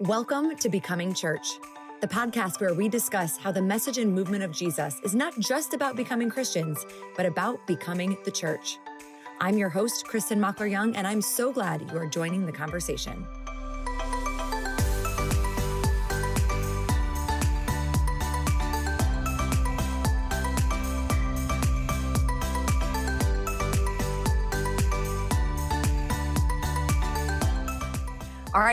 [0.00, 1.58] Welcome to Becoming Church,
[2.02, 5.72] the podcast where we discuss how the message and movement of Jesus is not just
[5.72, 6.84] about becoming Christians,
[7.16, 8.78] but about becoming the church.
[9.40, 13.26] I'm your host, Kristin Mockler Young, and I'm so glad you are joining the conversation.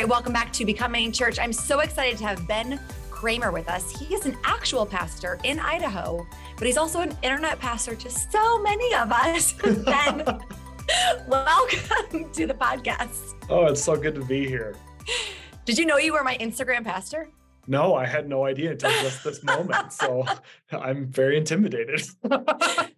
[0.03, 1.39] Right, welcome back to Becoming Church.
[1.39, 2.77] I'm so excited to have Ben
[3.09, 3.89] Cremer with us.
[3.89, 8.61] He is an actual pastor in Idaho, but he's also an internet pastor to so
[8.61, 9.53] many of us.
[9.85, 10.25] ben,
[11.29, 13.35] welcome to the podcast.
[13.49, 14.75] Oh, it's so good to be here.
[15.63, 17.29] Did you know you were my Instagram pastor?
[17.65, 19.93] No, I had no idea until just this moment.
[19.93, 20.25] So
[20.73, 22.01] I'm very intimidated.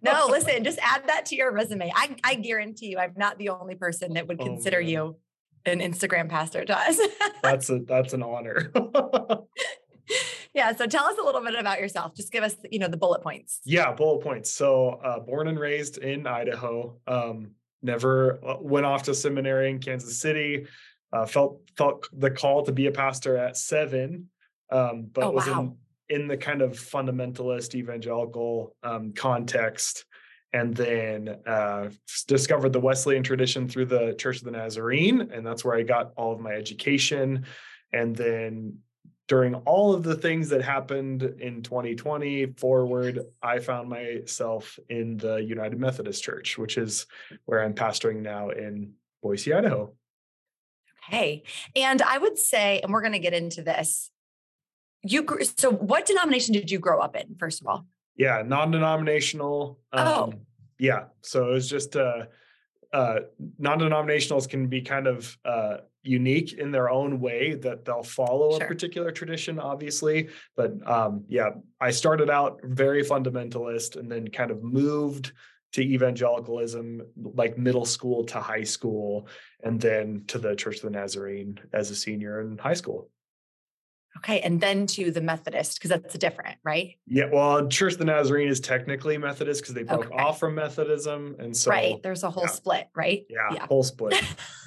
[0.02, 1.92] no, listen, just add that to your resume.
[1.94, 5.16] I, I guarantee you, I'm not the only person that would oh, consider oh, you
[5.66, 6.98] an Instagram pastor to us.
[7.42, 8.72] that's a that's an honor.
[10.54, 10.74] yeah.
[10.74, 12.14] So tell us a little bit about yourself.
[12.14, 13.60] Just give us, you know, the bullet points.
[13.64, 14.50] Yeah, bullet points.
[14.52, 16.96] So uh, born and raised in Idaho.
[17.06, 17.50] Um,
[17.82, 20.66] never uh, went off to seminary in Kansas City.
[21.12, 24.28] Uh, felt felt the call to be a pastor at seven,
[24.70, 25.60] um, but oh, was wow.
[25.60, 25.76] in
[26.08, 30.04] in the kind of fundamentalist evangelical um, context
[30.52, 31.90] and then uh,
[32.26, 36.12] discovered the Wesleyan tradition through the Church of the Nazarene, and that's where I got
[36.16, 37.44] all of my education.
[37.92, 38.78] And then
[39.28, 45.36] during all of the things that happened in 2020 forward, I found myself in the
[45.36, 47.06] United Methodist Church, which is
[47.44, 49.92] where I'm pastoring now in Boise, Idaho.
[51.08, 51.42] Okay.
[51.74, 54.10] And I would say, and we're going to get into this.
[55.02, 57.86] You so what denomination did you grow up in, first of all?
[58.16, 59.78] Yeah, non-denominational.
[59.92, 60.32] Um, oh.
[60.78, 61.04] Yeah.
[61.22, 62.26] So it was just uh,
[62.92, 63.20] uh,
[63.58, 68.64] non-denominationals can be kind of uh, unique in their own way that they'll follow sure.
[68.64, 70.28] a particular tradition, obviously.
[70.56, 71.50] But um, yeah,
[71.80, 75.32] I started out very fundamentalist and then kind of moved
[75.72, 77.02] to evangelicalism
[77.34, 79.28] like middle school to high school
[79.62, 83.10] and then to the church of the nazarene as a senior in high school
[84.18, 84.40] Okay.
[84.40, 86.96] And then to the Methodist, because that's different, right?
[87.06, 87.26] Yeah.
[87.32, 90.16] Well, Church of the Nazarene is technically Methodist because they broke okay.
[90.16, 91.36] off from Methodism.
[91.38, 92.02] And so, right.
[92.02, 92.50] There's a whole yeah.
[92.50, 93.24] split, right?
[93.28, 93.66] Yeah, yeah.
[93.66, 94.14] Whole split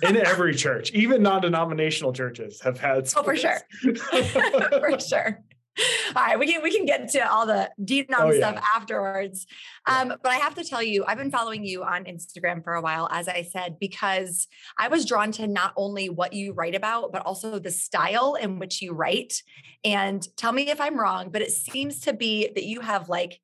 [0.04, 3.08] in every church, even non denominational churches have had.
[3.08, 3.16] Splits.
[3.18, 4.80] Oh, for sure.
[4.80, 5.40] for sure.
[6.16, 9.46] all right, we can we can get to all the deep oh, stuff afterwards.
[9.86, 12.82] Um, but I have to tell you, I've been following you on Instagram for a
[12.82, 14.48] while, as I said, because
[14.78, 18.60] I was drawn to not only what you write about, but also the style in
[18.60, 19.42] which you write.
[19.84, 23.40] And tell me if I'm wrong, but it seems to be that you have like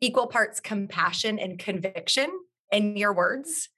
[0.00, 2.30] equal parts compassion and conviction
[2.72, 3.68] in your words.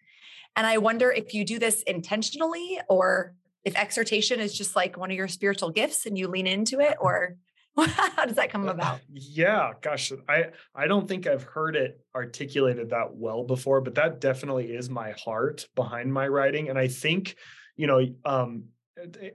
[0.57, 3.35] And I wonder if you do this intentionally or
[3.65, 6.97] if exhortation is just like one of your spiritual gifts and you lean into it
[7.01, 7.37] or
[7.79, 9.01] How does that come uh, about?
[9.13, 14.21] Yeah, gosh, I I don't think I've heard it articulated that well before, but that
[14.21, 17.37] definitely is my heart behind my writing, and I think,
[17.77, 18.65] you know, um,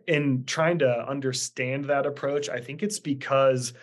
[0.08, 3.74] in trying to understand that approach, I think it's because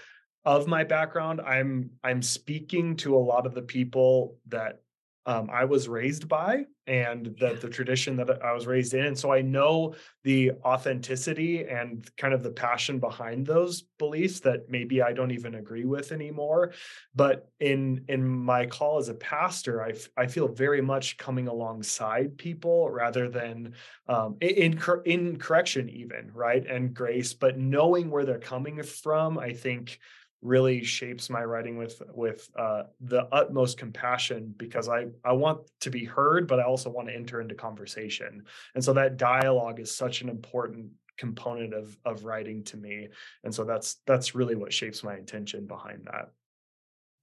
[0.44, 1.40] of my background.
[1.40, 4.80] I'm I'm speaking to a lot of the people that
[5.26, 9.06] um, I was raised by and the, the tradition that I was raised in.
[9.06, 9.94] And so I know
[10.24, 15.54] the authenticity and kind of the passion behind those beliefs that maybe I don't even
[15.54, 16.72] agree with anymore.
[17.14, 22.36] But in in my call as a pastor, I, I feel very much coming alongside
[22.36, 23.74] people rather than
[24.08, 26.66] um, in, in correction even, right?
[26.66, 30.00] And grace, but knowing where they're coming from, I think
[30.42, 35.90] really shapes my writing with with uh, the utmost compassion because I I want to
[35.90, 38.44] be heard, but I also want to enter into conversation,
[38.74, 43.08] and so that dialogue is such an important component of of writing to me,
[43.44, 46.30] and so that's that's really what shapes my intention behind that.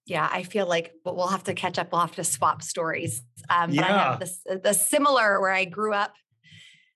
[0.06, 1.92] Yeah, I feel like we'll have to catch up.
[1.92, 3.22] We'll have to swap stories.
[3.50, 3.82] Um, yeah.
[3.82, 6.14] But I have this the similar where I grew up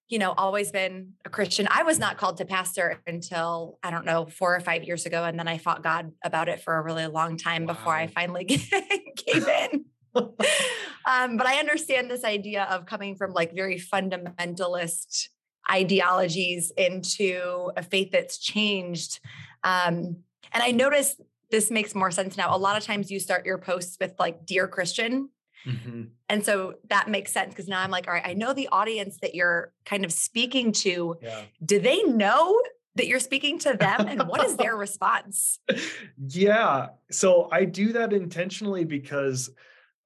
[0.09, 1.67] you know, always been a Christian.
[1.71, 5.23] I was not called to pastor until I don't know, four or five years ago.
[5.23, 7.73] And then I fought God about it for a really long time wow.
[7.73, 8.43] before I finally
[9.25, 9.85] gave in.
[10.15, 15.29] um, but I understand this idea of coming from like very fundamentalist
[15.71, 19.19] ideologies into a faith that's changed.
[19.63, 20.17] Um,
[20.51, 21.19] and I notice
[21.49, 22.55] this makes more sense now.
[22.55, 25.29] A lot of times you start your posts with like, Dear Christian,
[25.65, 26.03] Mm-hmm.
[26.29, 29.17] And so that makes sense because now I'm like, all right, I know the audience
[29.21, 31.17] that you're kind of speaking to.
[31.21, 31.41] Yeah.
[31.63, 32.61] Do they know
[32.95, 35.59] that you're speaking to them and what is their response?
[36.27, 36.89] Yeah.
[37.11, 39.49] So I do that intentionally because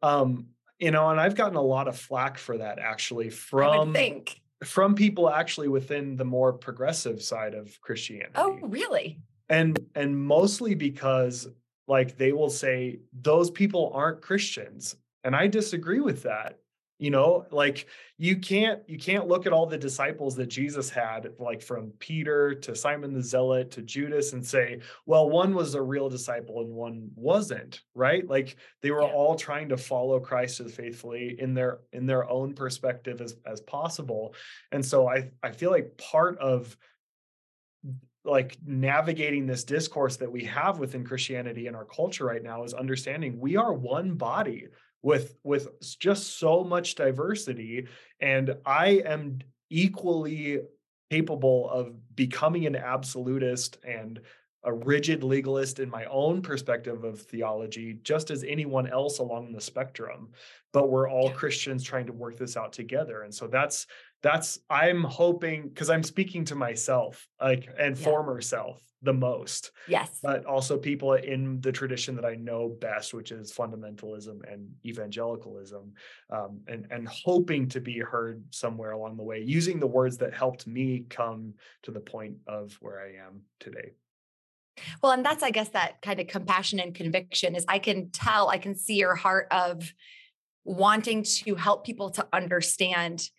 [0.02, 0.48] um
[0.80, 4.96] you know, and I've gotten a lot of flack for that actually from think from
[4.96, 8.32] people actually within the more progressive side of Christianity.
[8.36, 9.20] Oh, really?
[9.50, 11.48] And and mostly because
[11.88, 14.96] like they will say those people aren't Christians.
[15.24, 16.60] And I disagree with that
[17.00, 17.88] you know like
[18.18, 22.56] you can't you can't look at all the disciples that jesus had like from peter
[22.56, 26.70] to simon the zealot to judas and say well one was a real disciple and
[26.70, 28.28] one wasn't right?
[28.28, 29.08] Like they were yeah.
[29.08, 33.62] all trying to follow christ as faithfully in their in their own perspective as as
[33.62, 34.34] possible.
[34.72, 36.78] And so i i feel like part of
[38.24, 42.74] like navigating this discourse that we have within christianity and our culture right now is
[42.74, 44.68] understanding we are one body
[45.02, 45.68] with with
[46.00, 47.88] just so much diversity
[48.20, 49.40] and i am
[49.70, 50.60] equally
[51.10, 54.20] capable of becoming an absolutist and
[54.64, 59.62] a rigid legalist in my own perspective of theology just as anyone else along the
[59.62, 60.30] spectrum
[60.74, 63.88] but we're all christians trying to work this out together and so that's
[64.24, 68.04] that's i'm hoping because i'm speaking to myself like and yeah.
[68.04, 73.14] former self the most yes but also people in the tradition that i know best
[73.14, 75.94] which is fundamentalism and evangelicalism
[76.32, 80.34] um, and and hoping to be heard somewhere along the way using the words that
[80.34, 81.54] helped me come
[81.84, 83.92] to the point of where i am today
[85.04, 88.50] well and that's i guess that kind of compassion and conviction is i can tell
[88.50, 89.94] i can see your heart of
[90.68, 93.30] wanting to help people to understand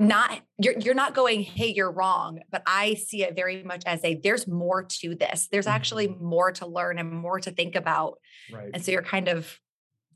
[0.00, 4.02] not you're you're not going hey you're wrong but i see it very much as
[4.02, 6.24] a there's more to this there's actually mm-hmm.
[6.24, 8.18] more to learn and more to think about
[8.50, 9.58] right and so you're kind of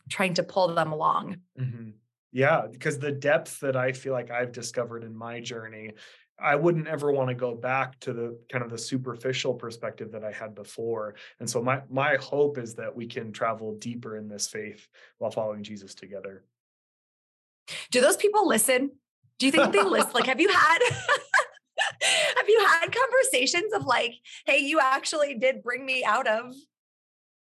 [0.09, 1.91] trying to pull them along mm-hmm.
[2.33, 5.93] yeah because the depth that i feel like i've discovered in my journey
[6.37, 10.25] I wouldn't ever want to go back to the kind of the superficial perspective that
[10.25, 11.15] I had before.
[11.39, 14.89] And so my my hope is that we can travel deeper in this faith
[15.19, 16.43] while following Jesus together.
[17.93, 18.91] Do those people listen?
[19.39, 20.79] Do you think they list like, have you had
[22.37, 24.15] have you had conversations of like,
[24.47, 26.55] hey, you actually did bring me out of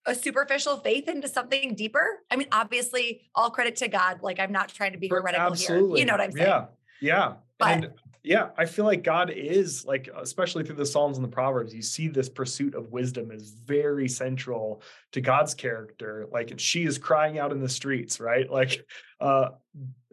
[0.06, 2.20] a superficial faith into something deeper?
[2.30, 4.22] I mean, obviously, all credit to God.
[4.22, 5.90] Like, I'm not trying to be heretical Absolutely.
[5.90, 5.98] here.
[6.00, 6.48] You know what I'm saying?
[6.48, 6.66] Yeah.
[7.02, 7.34] Yeah.
[7.60, 7.90] But, and
[8.24, 11.82] yeah, I feel like God is like, especially through the Psalms and the Proverbs, you
[11.82, 14.82] see this pursuit of wisdom is very central
[15.14, 16.28] to God's character.
[16.32, 18.50] Like she is crying out in the streets, right?
[18.50, 18.86] Like,
[19.22, 19.50] uh,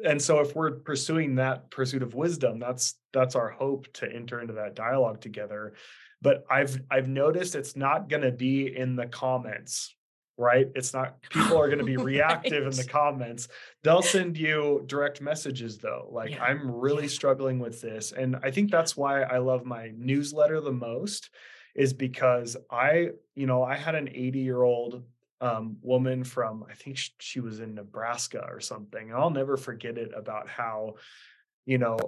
[0.04, 4.40] and so if we're pursuing that pursuit of wisdom, that's that's our hope to enter
[4.40, 5.74] into that dialogue together.
[6.20, 9.94] But I've I've noticed it's not going to be in the comments
[10.36, 10.68] right?
[10.74, 12.72] It's not people are going to be reactive right.
[12.72, 13.48] in the comments.
[13.82, 16.08] They'll send you direct messages though.
[16.10, 16.42] Like yeah.
[16.42, 20.72] I'm really struggling with this and I think that's why I love my newsletter the
[20.72, 21.30] most
[21.74, 25.02] is because I, you know, I had an 80-year-old
[25.40, 29.10] um, woman from I think she was in Nebraska or something.
[29.10, 30.94] And I'll never forget it about how
[31.66, 31.98] you know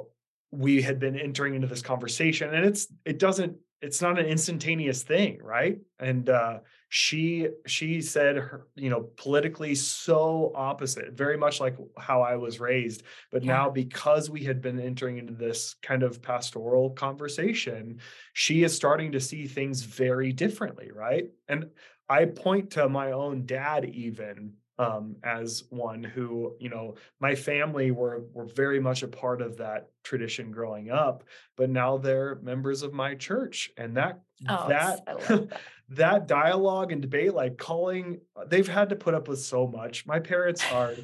[0.50, 3.56] we had been entering into this conversation and it's it doesn't
[3.86, 9.74] it's not an instantaneous thing right and uh she she said her you know politically
[9.74, 13.52] so opposite very much like how i was raised but yeah.
[13.52, 18.00] now because we had been entering into this kind of pastoral conversation
[18.32, 21.66] she is starting to see things very differently right and
[22.08, 27.90] i point to my own dad even um, as one who, you know, my family
[27.90, 31.24] were were very much a part of that tradition growing up,
[31.56, 35.60] but now they're members of my church, and that oh, that that.
[35.88, 40.04] that dialogue and debate, like calling, they've had to put up with so much.
[40.04, 40.94] My parents are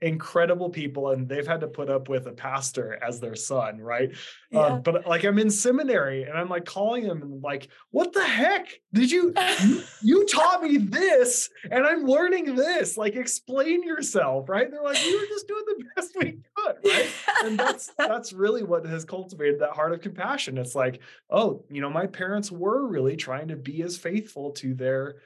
[0.00, 4.14] incredible people and they've had to put up with a pastor as their son right?
[4.50, 4.60] Yeah.
[4.60, 8.24] um, but like i'm in seminary and i'm like calling them and like what the
[8.24, 8.68] heck?
[8.92, 12.96] Did you, you you taught me this and i'm learning this.
[12.96, 14.70] Like explain yourself right?
[14.70, 17.08] They're like we were just doing the best we could right?
[17.44, 20.58] And that's that's really what has cultivated that heart of compassion.
[20.58, 24.74] It's like oh you know my parents were really trying to be as faithful to
[24.74, 25.16] their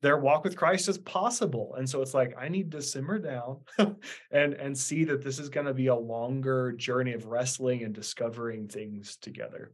[0.00, 1.74] their walk with Christ as possible.
[1.76, 3.58] And so it's like I need to simmer down
[4.30, 7.94] and and see that this is going to be a longer journey of wrestling and
[7.94, 9.72] discovering things together.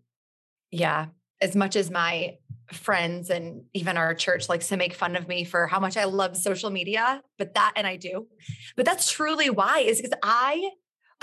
[0.70, 1.06] Yeah.
[1.40, 2.38] As much as my
[2.72, 6.04] friends and even our church likes to make fun of me for how much I
[6.04, 8.28] love social media, but that and I do.
[8.76, 10.70] But that's truly why is because I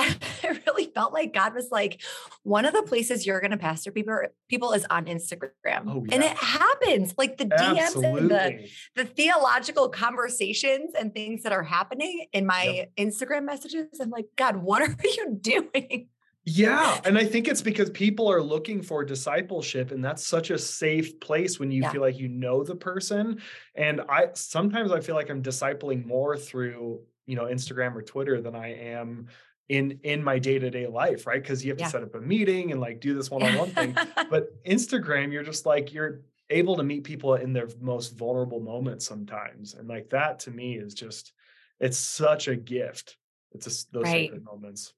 [0.44, 2.02] I really felt like God was like,
[2.44, 6.16] one of the places you're going to pastor people people is on Instagram, oh, yeah.
[6.16, 7.14] and it happens.
[7.18, 8.12] Like the Absolutely.
[8.12, 12.92] DMs and the the theological conversations and things that are happening in my yep.
[12.98, 13.88] Instagram messages.
[14.00, 16.08] I'm like, God, what are you doing?
[16.44, 17.00] Yeah.
[17.06, 21.20] And I think it's because people are looking for discipleship, and that's such a safe
[21.20, 21.92] place when you yeah.
[21.92, 23.42] feel like you know the person.
[23.76, 28.42] And I sometimes I feel like I'm discipling more through, you know, Instagram or Twitter
[28.42, 29.28] than I am
[29.72, 31.42] in in my day-to-day life right?
[31.42, 33.96] Because you have to set up a meeting and like do this one-on-one thing.
[34.30, 39.06] But instagram you're just like you're able to meet people in their most vulnerable moments
[39.08, 39.74] sometimes.
[39.74, 41.32] And like that to me is just
[41.80, 43.18] it's such a gift.
[43.54, 44.44] It's a, those right.
[44.44, 44.94] moments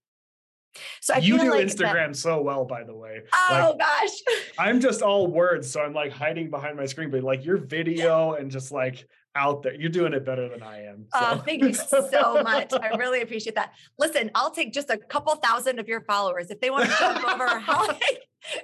[1.01, 2.17] so I you do like Instagram that...
[2.17, 3.21] so well, by the way.
[3.33, 4.09] Oh like, gosh.
[4.59, 5.69] I'm just all words.
[5.69, 9.63] So I'm like hiding behind my screen, but like your video and just like out
[9.63, 11.05] there, you're doing it better than I am.
[11.11, 11.19] So.
[11.19, 12.71] Uh, thank you so much.
[12.73, 13.73] I really appreciate that.
[13.97, 17.23] Listen, I'll take just a couple thousand of your followers if they want to jump
[17.27, 17.87] over how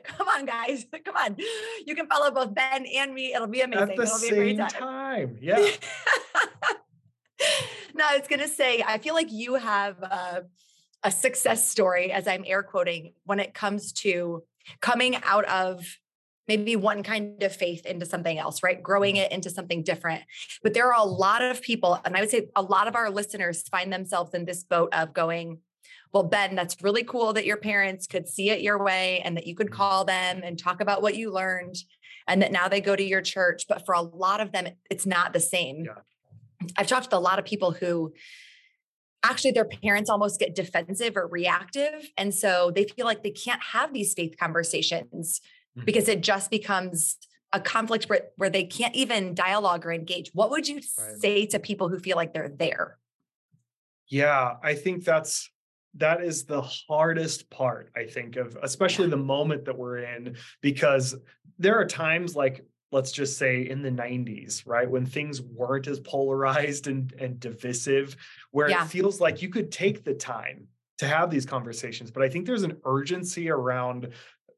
[0.04, 0.86] come on, guys.
[1.06, 1.38] Come on.
[1.86, 3.34] You can follow both Ben and me.
[3.34, 3.90] It'll be amazing.
[3.90, 4.70] At the It'll same be a great time.
[4.70, 5.38] time.
[5.42, 5.58] Yeah.
[7.96, 10.44] no, I was going to say, I feel like you have a,
[11.04, 14.44] a success story, as I'm air quoting, when it comes to
[14.82, 15.86] coming out of
[16.48, 18.82] maybe one kind of faith into something else, right?
[18.82, 19.26] Growing mm-hmm.
[19.26, 20.24] it into something different.
[20.64, 23.10] But there are a lot of people, and I would say a lot of our
[23.10, 25.60] listeners find themselves in this boat of going,
[26.12, 29.46] well, Ben, that's really cool that your parents could see it your way and that
[29.46, 29.76] you could mm-hmm.
[29.76, 31.76] call them and talk about what you learned
[32.28, 33.66] and that now they go to your church.
[33.70, 35.86] But for a lot of them, it's not the same.
[35.86, 36.68] Yeah.
[36.78, 38.12] I've talked to a lot of people who
[39.24, 42.10] actually their parents almost get defensive or reactive.
[42.18, 45.42] And so they feel like they can't have these faith conversations
[45.78, 45.86] mm-hmm.
[45.86, 47.18] because it just becomes
[47.52, 50.30] a conflict where, where they can't even dialogue or engage.
[50.34, 51.18] What would you right.
[51.18, 52.98] say to people who feel like they're there?
[54.08, 55.50] Yeah, I think that's
[55.96, 61.16] that is the hardest part i think of especially the moment that we're in because
[61.58, 66.00] there are times like let's just say in the 90s right when things weren't as
[66.00, 68.16] polarized and, and divisive
[68.52, 68.84] where yeah.
[68.84, 70.68] it feels like you could take the time
[70.98, 74.10] to have these conversations but i think there's an urgency around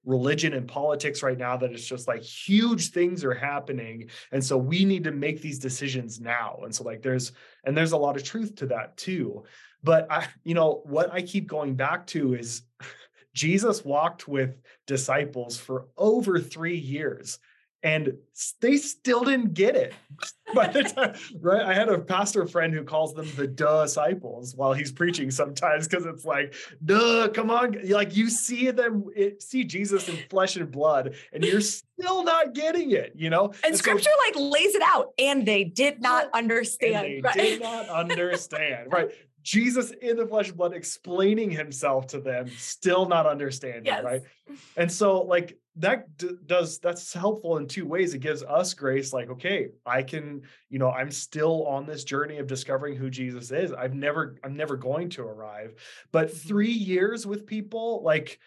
[0.03, 4.57] religion and politics right now that it's just like huge things are happening and so
[4.57, 7.33] we need to make these decisions now and so like there's
[7.65, 9.43] and there's a lot of truth to that too
[9.83, 12.63] but I, you know, what I keep going back to is
[13.33, 17.39] Jesus walked with disciples for over three years
[17.83, 18.13] and
[18.61, 19.93] they still didn't get it.
[20.53, 24.73] By the time right i had a pastor friend who calls them the disciples while
[24.73, 29.63] he's preaching sometimes because it's like duh come on like you see them it, see
[29.63, 33.45] jesus in flesh and blood and you're still not getting it you know?
[33.45, 37.33] And, and scripture so, like lays it out and they did not understand they right?
[37.33, 39.09] did not understand right
[39.43, 44.03] Jesus in the flesh and blood explaining himself to them, still not understanding, yes.
[44.03, 44.21] right?
[44.75, 48.13] And so, like, that d- does that's helpful in two ways.
[48.13, 52.38] It gives us grace, like, okay, I can, you know, I'm still on this journey
[52.38, 53.71] of discovering who Jesus is.
[53.71, 55.75] I've never, I'm never going to arrive,
[56.12, 56.48] but mm-hmm.
[56.50, 58.39] three years with people, like,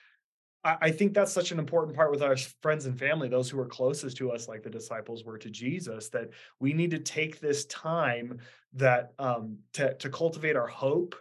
[0.64, 3.66] I think that's such an important part with our friends and family, those who are
[3.66, 7.66] closest to us, like the disciples were to Jesus, that we need to take this
[7.66, 8.38] time
[8.72, 11.14] that um, to, to cultivate our hope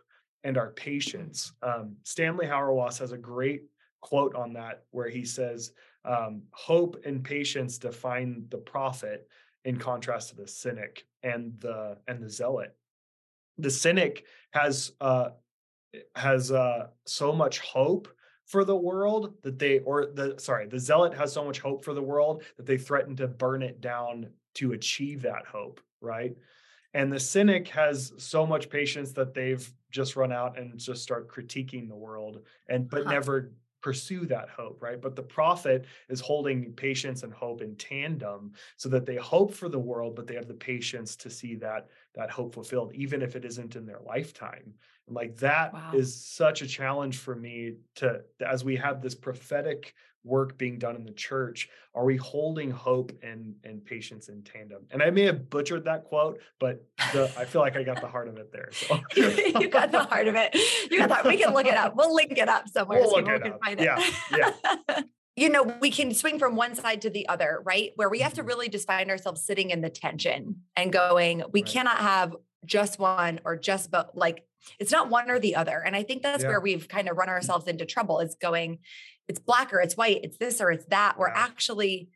[0.46, 1.52] and our patience.
[1.62, 3.64] Um, Stanley Hauerwas has a great
[4.00, 5.74] quote on that where he says,
[6.06, 9.28] um, "Hope and patience define the prophet,
[9.66, 12.76] in contrast to the cynic and the and the zealot.
[13.58, 15.32] The cynic has uh,
[16.16, 18.08] has uh, so much hope."
[18.54, 21.96] For the world that they or the sorry the zealot has so much hope for
[21.96, 26.38] the world that they threaten to burn it down to achieve that hope right
[26.94, 31.28] and the cynic has so much patience that they've just run out and just start
[31.28, 33.12] critiquing the world and but huh.
[33.14, 33.52] never
[33.84, 35.00] pursue that hope, right?
[35.00, 39.68] But the prophet is holding patience and hope in tandem so that they hope for
[39.68, 43.36] the world, but they have the patience to see that that hope fulfilled, even if
[43.36, 44.74] it isn't in their lifetime.
[45.08, 45.92] And like that wow.
[45.94, 49.94] is such a challenge for me to as we have this prophetic
[50.24, 54.82] work being done in the church are we holding hope and and patience in tandem
[54.92, 58.08] and i may have butchered that quote but the, i feel like i got the
[58.08, 59.00] heart of it there so.
[59.16, 60.56] you got the heart of it
[60.90, 63.18] you got that we can look it up we'll link it up somewhere we'll so
[63.18, 63.60] look it up.
[63.64, 64.52] find it yeah
[64.88, 65.02] yeah
[65.36, 67.92] you know, we can swing from one side to the other, right?
[67.96, 68.48] Where we have to mm-hmm.
[68.48, 71.72] really just find ourselves sitting in the tension and going, we right.
[71.72, 72.36] cannot have
[72.66, 74.46] just one or just but like
[74.80, 75.80] it's not one or the other.
[75.80, 76.50] And I think that's yeah.
[76.50, 78.80] where we've kind of run ourselves into trouble is going,
[79.28, 81.18] it's black or it's white, it's this or it's that.
[81.18, 81.36] We're yeah.
[81.36, 82.10] actually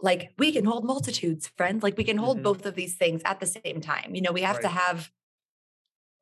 [0.00, 1.82] like, we can hold multitudes, friends.
[1.82, 2.44] Like we can hold mm-hmm.
[2.44, 4.14] both of these things at the same time.
[4.14, 4.62] You know, we have right.
[4.62, 5.10] to have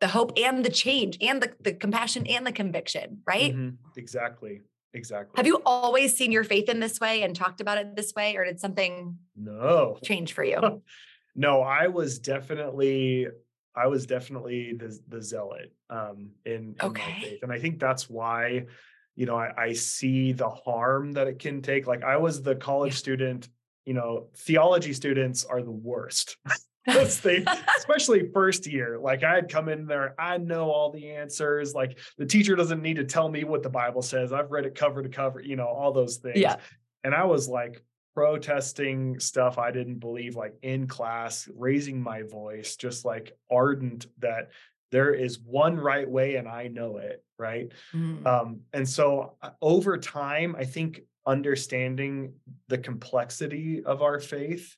[0.00, 3.52] the hope and the change and the, the compassion and the conviction, right?
[3.52, 3.76] Mm-hmm.
[3.96, 4.60] Exactly.
[4.96, 5.32] Exactly.
[5.36, 8.36] Have you always seen your faith in this way and talked about it this way,
[8.36, 10.82] or did something no change for you?
[11.36, 13.28] no, I was definitely
[13.74, 17.02] I was definitely the the zealot um, in, in okay.
[17.02, 18.66] my faith, and I think that's why
[19.14, 21.86] you know I, I, see the harm that it can take.
[21.86, 22.98] Like I was the college yeah.
[22.98, 23.48] student.
[23.84, 26.38] You know, theology students are the worst.
[26.86, 28.98] those things, especially first year.
[28.98, 31.74] Like I'd come in there, I know all the answers.
[31.74, 34.32] Like the teacher doesn't need to tell me what the Bible says.
[34.32, 36.38] I've read it cover to cover, you know, all those things.
[36.38, 36.56] Yeah.
[37.04, 37.82] And I was like
[38.14, 44.50] protesting stuff I didn't believe, like in class, raising my voice, just like ardent that
[44.90, 47.22] there is one right way and I know it.
[47.38, 47.70] Right.
[47.94, 48.26] Mm.
[48.26, 52.32] Um, and so uh, over time, I think understanding
[52.68, 54.76] the complexity of our faith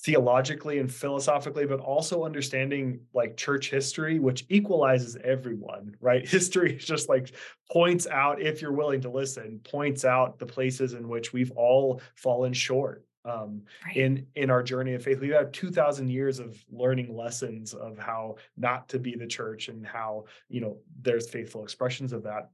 [0.00, 6.28] theologically and philosophically but also understanding like church history which equalizes everyone right?
[6.36, 7.32] History just like
[7.70, 12.00] points out if you're willing to listen points out the places in which we've all
[12.14, 13.96] fallen short um, right.
[13.96, 15.18] in in our journey of faith.
[15.18, 19.84] We've had 2000 years of learning lessons of how not to be the church and
[19.84, 22.50] how you know there's faithful expressions of that.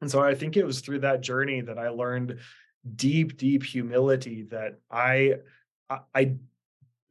[0.00, 2.38] And so I think it was through that journey that I learned
[2.96, 5.36] deep, deep humility that I,
[6.14, 6.34] I,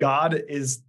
[0.04, 0.82] God is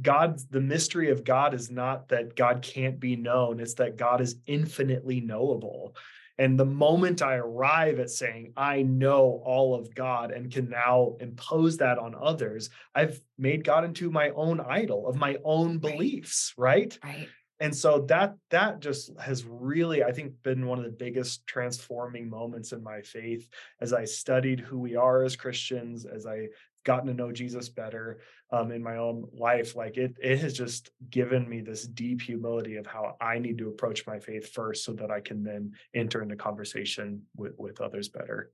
[0.00, 4.20] God, the mystery of God is not that God can't be known, it's that God
[4.20, 5.96] is infinitely knowable.
[6.38, 11.16] And the moment I arrive at saying, I know all of God and can now
[11.18, 16.54] impose that on others, I've made God into my own idol of my own beliefs,
[16.56, 16.96] right?
[17.02, 17.28] Right
[17.60, 22.28] and so that that just has really i think been one of the biggest transforming
[22.28, 23.48] moments in my faith
[23.80, 26.46] as i studied who we are as christians as i
[26.84, 28.20] gotten to know jesus better
[28.52, 32.76] um, in my own life like it it has just given me this deep humility
[32.76, 36.22] of how i need to approach my faith first so that i can then enter
[36.22, 38.50] into conversation with with others better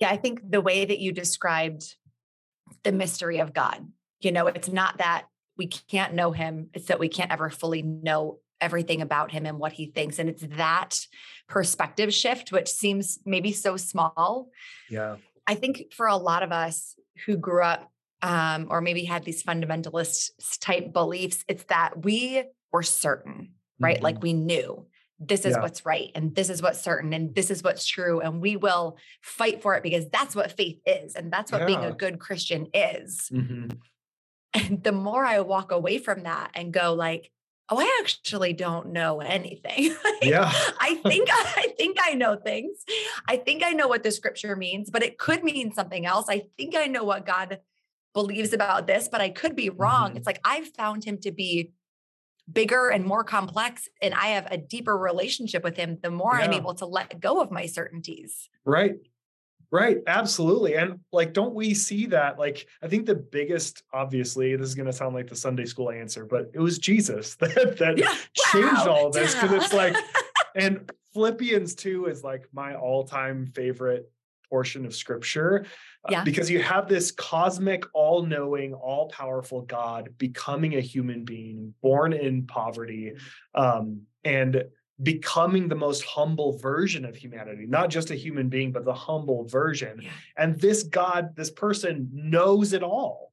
[0.00, 1.96] yeah i think the way that you described
[2.82, 3.86] the mystery of god
[4.20, 5.26] you know it's not that
[5.56, 6.68] we can't know him.
[6.74, 10.18] It's that we can't ever fully know everything about him and what he thinks.
[10.18, 10.98] And it's that
[11.48, 14.48] perspective shift, which seems maybe so small.
[14.90, 15.16] Yeah.
[15.46, 17.90] I think for a lot of us who grew up
[18.22, 23.96] um, or maybe had these fundamentalist type beliefs, it's that we were certain, right?
[23.96, 24.04] Mm-hmm.
[24.04, 24.86] Like we knew
[25.18, 25.62] this is yeah.
[25.62, 28.20] what's right and this is what's certain and this is what's true.
[28.20, 31.14] And we will fight for it because that's what faith is.
[31.14, 31.66] And that's what yeah.
[31.66, 33.30] being a good Christian is.
[33.32, 33.68] Mm-hmm.
[34.54, 37.30] And the more I walk away from that and go like,
[37.68, 39.94] oh, I actually don't know anything.
[40.22, 40.52] yeah.
[40.80, 42.84] I think I think I know things.
[43.28, 46.26] I think I know what the scripture means, but it could mean something else.
[46.28, 47.58] I think I know what God
[48.14, 50.10] believes about this, but I could be wrong.
[50.10, 50.16] Mm-hmm.
[50.18, 51.72] It's like I've found him to be
[52.50, 56.44] bigger and more complex and I have a deeper relationship with him the more yeah.
[56.44, 58.48] I'm able to let go of my certainties.
[58.64, 58.94] Right.
[59.70, 60.74] Right, absolutely.
[60.74, 62.38] And like, don't we see that?
[62.38, 65.90] Like, I think the biggest, obviously, this is going to sound like the Sunday school
[65.90, 68.14] answer, but it was Jesus that, that yeah.
[68.52, 68.90] changed wow.
[68.90, 69.34] all this.
[69.34, 69.96] Cause it's like,
[70.54, 74.10] and Philippians 2 is like my all time favorite
[74.48, 75.66] portion of scripture
[76.04, 76.20] uh, yeah.
[76.20, 81.74] uh, because you have this cosmic, all knowing, all powerful God becoming a human being,
[81.82, 83.14] born in poverty.
[83.54, 84.64] Um, and
[85.02, 89.44] becoming the most humble version of humanity, not just a human being, but the humble
[89.44, 90.00] version.
[90.02, 90.10] Yeah.
[90.36, 93.32] And this God, this person knows it all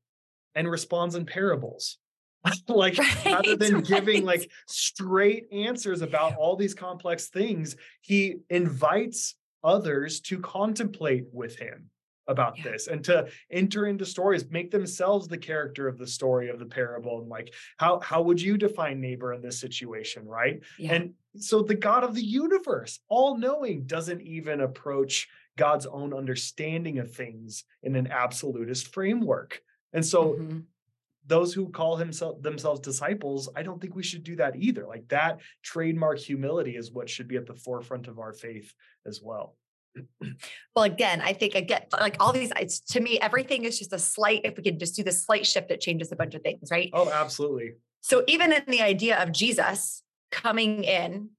[0.55, 1.97] and responds in parables.
[2.67, 3.85] like right, rather than right.
[3.87, 11.57] giving like straight answers about all these complex things, he invites others to contemplate with
[11.57, 11.89] him
[12.27, 12.63] about yeah.
[12.63, 16.65] this and to enter into stories make themselves the character of the story of the
[16.65, 20.93] parable and like how how would you define neighbor in this situation right yeah.
[20.93, 26.99] and so the god of the universe all knowing doesn't even approach god's own understanding
[26.99, 30.59] of things in an absolutist framework and so mm-hmm.
[31.27, 35.07] those who call himself themselves disciples i don't think we should do that either like
[35.09, 38.73] that trademark humility is what should be at the forefront of our faith
[39.05, 39.57] as well
[40.75, 43.99] well, again, I think again, like all these, it's to me, everything is just a
[43.99, 46.69] slight, if we can just do the slight shift that changes a bunch of things,
[46.71, 46.89] right?
[46.93, 47.73] Oh, absolutely.
[48.01, 51.29] So even in the idea of Jesus coming in,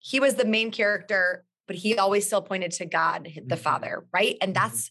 [0.00, 3.62] he was the main character, but he always still pointed to God, the mm-hmm.
[3.62, 4.36] Father, right?
[4.40, 4.66] And mm-hmm.
[4.66, 4.90] that's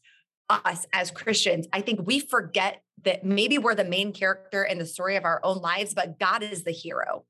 [0.50, 1.68] us as Christians.
[1.74, 5.40] I think we forget that maybe we're the main character in the story of our
[5.44, 7.26] own lives, but God is the hero.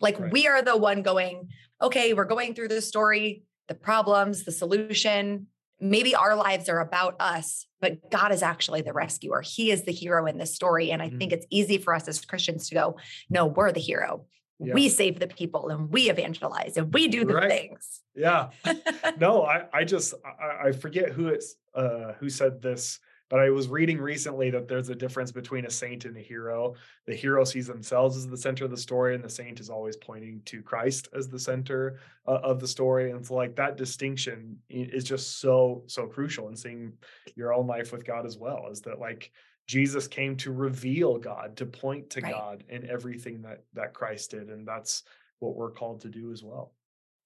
[0.00, 0.32] Like right.
[0.32, 1.48] we are the one going,
[1.82, 5.46] okay, we're going through the story the problems, the solution.
[5.80, 9.42] Maybe our lives are about us, but God is actually the rescuer.
[9.42, 10.90] He is the hero in this story.
[10.90, 11.18] And I mm-hmm.
[11.18, 12.96] think it's easy for us as Christians to go,
[13.28, 14.24] no, we're the hero.
[14.60, 14.74] Yeah.
[14.74, 17.50] We save the people and we evangelize and we do the right.
[17.50, 18.00] things.
[18.14, 18.50] Yeah.
[19.18, 23.00] no, I, I just I, I forget who it's uh who said this
[23.34, 26.74] but I was reading recently that there's a difference between a saint and a hero.
[27.04, 29.96] The hero sees themselves as the center of the story, and the saint is always
[29.96, 33.10] pointing to Christ as the center uh, of the story.
[33.10, 36.92] And so, like that distinction is just so so crucial in seeing
[37.34, 38.68] your own life with God as well.
[38.70, 39.32] Is that like
[39.66, 42.32] Jesus came to reveal God, to point to Right.
[42.32, 45.02] God in everything that that Christ did, and that's
[45.40, 46.72] what we're called to do as well.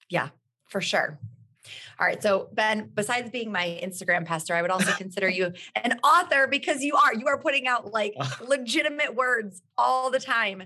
[0.09, 0.31] Yeah,
[0.71, 1.19] for sure.
[2.01, 2.23] All right.
[2.23, 6.83] So, Ben, besides being my Instagram pastor, I would also consider you an author because
[6.83, 7.15] you are.
[7.15, 8.15] You are putting out like
[8.49, 10.63] legitimate words all the time.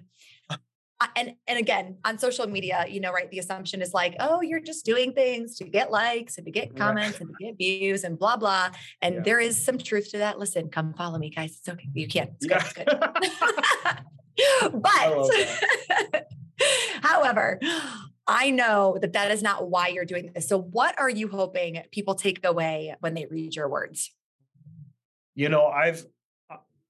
[0.51, 3.29] Uh, And and again, on social media, you know, right?
[3.31, 6.77] The assumption is like, oh, you're just doing things to get likes and to get
[6.77, 8.71] comments and to get views and blah blah.
[9.01, 9.23] And Yeah.
[9.23, 10.39] there is some truth to that.
[10.39, 11.57] Listen, come follow me, guys.
[11.59, 11.89] It's okay.
[11.95, 12.31] You can't.
[12.41, 12.85] It's good.
[12.87, 13.13] Yeah.
[13.17, 13.41] It's
[14.73, 14.83] good.
[16.13, 16.29] but
[17.03, 17.59] however
[18.27, 21.83] i know that that is not why you're doing this so what are you hoping
[21.91, 24.13] people take away when they read your words
[25.35, 26.05] you know, I've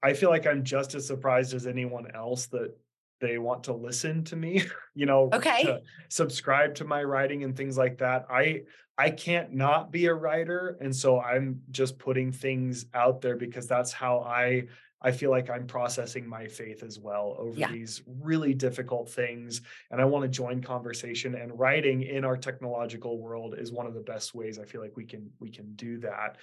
[0.02, 2.76] I- feel like I'm just as surprised as anyone else that
[3.20, 4.64] they want to listen to me,
[4.96, 5.62] you know, Okay.
[5.62, 8.26] to subscribe to my writing and things like that.
[8.28, 8.62] I
[8.98, 13.68] I can't not be a writer and so I'm just putting things out there because
[13.68, 14.64] that's how I
[15.02, 17.70] I feel like I'm processing my faith as well over Yeah.
[17.70, 23.18] these really difficult things and I want to join conversation and writing in our technological
[23.18, 25.98] world is one of the best ways I feel like we can we can do
[25.98, 26.38] that.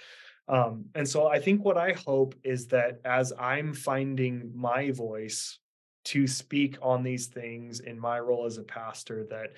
[0.48, 5.58] Um, and so I think what I hope is that as I'm finding my voice
[6.06, 9.50] to speak on these things in my role as a pastor, that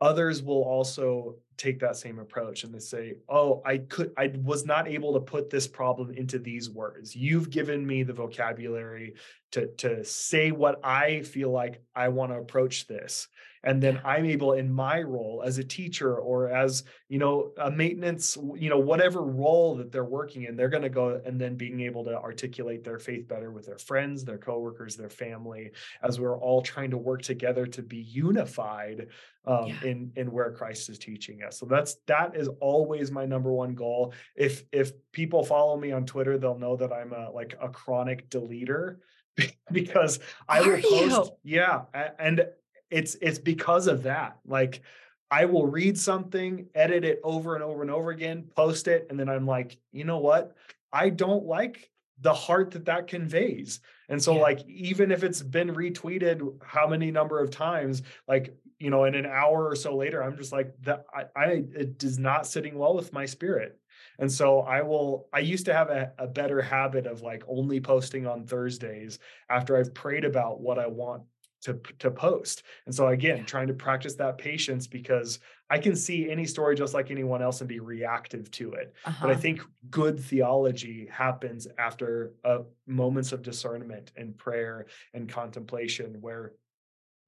[0.00, 4.64] others will also take that same approach and they say, Oh, I could, I was
[4.64, 7.14] not able to put this problem into these words.
[7.16, 9.14] You've given me the vocabulary
[9.52, 13.28] to, to say what I feel like I want to approach this.
[13.66, 17.70] And then I'm able in my role as a teacher or as you know a
[17.70, 21.54] maintenance you know whatever role that they're working in they're going to go and then
[21.56, 25.70] being able to articulate their faith better with their friends their coworkers their family
[26.02, 29.06] as we're all trying to work together to be unified
[29.46, 29.82] um, Yeah.
[29.84, 33.74] in in where christ is teaching us so that's that is always my number one
[33.74, 37.68] goal if if people follow me on twitter they'll know that i'm a like a
[37.68, 38.96] chronic deleter
[39.72, 41.58] because i will post you?
[41.60, 41.82] yeah
[42.18, 42.46] and
[42.90, 44.82] it's it's because of that like
[45.30, 49.18] I will read something, edit it over and over and over again, post it, and
[49.18, 50.54] then I'm like, you know what?
[50.92, 53.80] I don't like the heart that that conveys.
[54.08, 54.42] And so, Yeah.
[54.42, 59.14] like, even if it's been retweeted how many number of times, like, you know, in
[59.14, 62.76] an hour or so later, I'm just like, that I, I it is not sitting
[62.78, 63.78] well with my spirit.
[64.18, 67.80] And so I will, I used to have a, a better habit of like only
[67.80, 71.22] posting on Thursdays after I've prayed about what I want
[71.62, 72.62] to, to post.
[72.86, 75.38] And so again, trying to practice that patience because
[75.70, 78.92] I can see any story just like anyone else and be reactive to it.
[79.20, 79.36] But I Uh-huh.
[79.36, 86.52] think good theology happens after uh, moments of discernment and prayer and contemplation where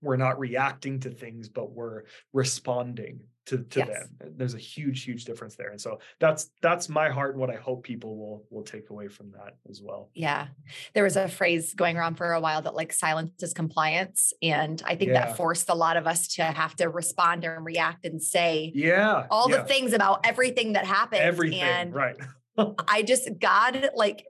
[0.03, 3.89] we're not reacting to things, but we're responding to, to Yes.
[4.19, 4.33] them.
[4.37, 5.71] There's a huge, huge difference there.
[5.71, 9.07] And so that's that's my heart and what I hope people will will take away
[9.09, 10.11] from that as well.
[10.15, 10.49] yeah
[10.95, 14.83] there was a phrase going around for a while that like silence is compliance and
[14.87, 15.27] i think Yeah.
[15.27, 19.27] that forced a lot of us to have to respond and react and say Yeah.
[19.31, 19.59] all yeah.
[19.59, 21.61] the things about everything that happened everything.
[21.63, 22.17] and right.
[22.89, 24.25] I just God like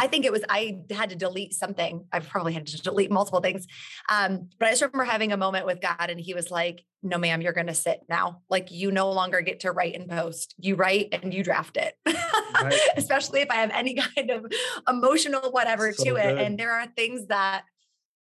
[0.00, 2.04] I think it was I had to delete something.
[2.12, 3.66] I probably had to delete multiple things.
[4.08, 7.18] Um, but I just remember having a moment with God and he was like, No,
[7.18, 8.42] ma'am, you're gonna sit now.
[8.48, 10.54] Like you no longer get to write and post.
[10.58, 11.94] You write and you draft it.
[12.96, 14.46] Especially if I have any kind of
[14.88, 16.38] emotional whatever So to it.
[16.38, 17.64] And there are things that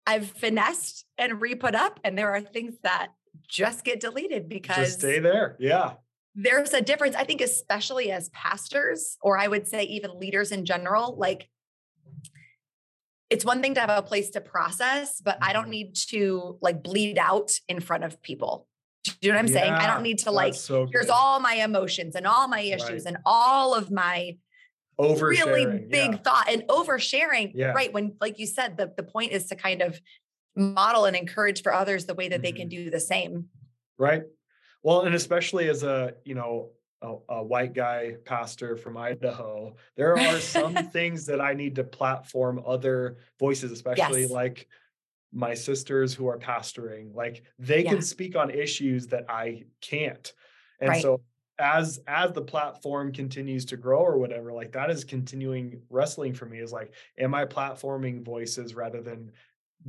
[0.07, 3.09] I've finessed and re-put up, and there are things that
[3.49, 5.57] just get deleted because Just stay there.
[5.59, 5.95] Yeah.
[6.35, 10.65] there's a difference i think especially as pastors or i would say even leaders in
[10.65, 11.49] general like
[13.31, 15.71] it's one thing to have a place to process but i don't Mhm.
[15.71, 18.67] need to like bleed out in front of people
[19.05, 21.55] do you know what i'm saying i don't need to like so here's all my
[21.55, 23.15] emotions and all my issues Right.
[23.15, 24.37] and all of my
[24.99, 26.17] over really big yeah.
[26.19, 27.73] thought and oversharing Yeah.
[27.73, 30.01] right when like you said the, the point is to kind of
[30.57, 32.71] model and encourage for others the way that they can Mhm.
[32.71, 33.49] do the same
[33.99, 34.23] right
[34.83, 36.71] well and especially as a you know
[37.03, 41.85] a, a white guy pastor from idaho there are some things that i need to
[41.85, 44.31] platform other voices especially Yes.
[44.31, 44.69] like
[45.33, 47.91] my sisters who are pastoring like they Yeah.
[47.91, 50.33] can speak on issues that i can't
[50.81, 51.03] and Right.
[51.03, 51.21] so
[51.59, 56.47] as as the platform continues to grow or whatever like that is continuing wrestling for
[56.47, 59.33] me is like am i platforming voices rather than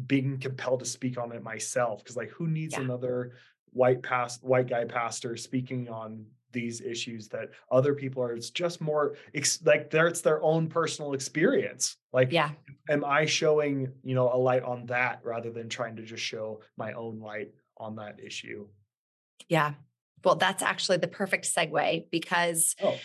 [0.06, 2.82] being compelled to speak on it myself because like who needs Yeah.
[2.84, 3.34] another
[3.72, 6.26] white past white guy pastor speaking on
[6.58, 9.06] these issues that other people are it's just more
[9.40, 11.84] ex- like there it's their own personal experience
[12.18, 12.50] like yeah
[12.90, 16.60] am i showing you know a light on that rather than trying to just show
[16.78, 17.50] my own light
[17.86, 18.62] on that issue
[19.50, 19.74] Yeah.
[20.24, 22.98] Well, that's actually the perfect segue because oh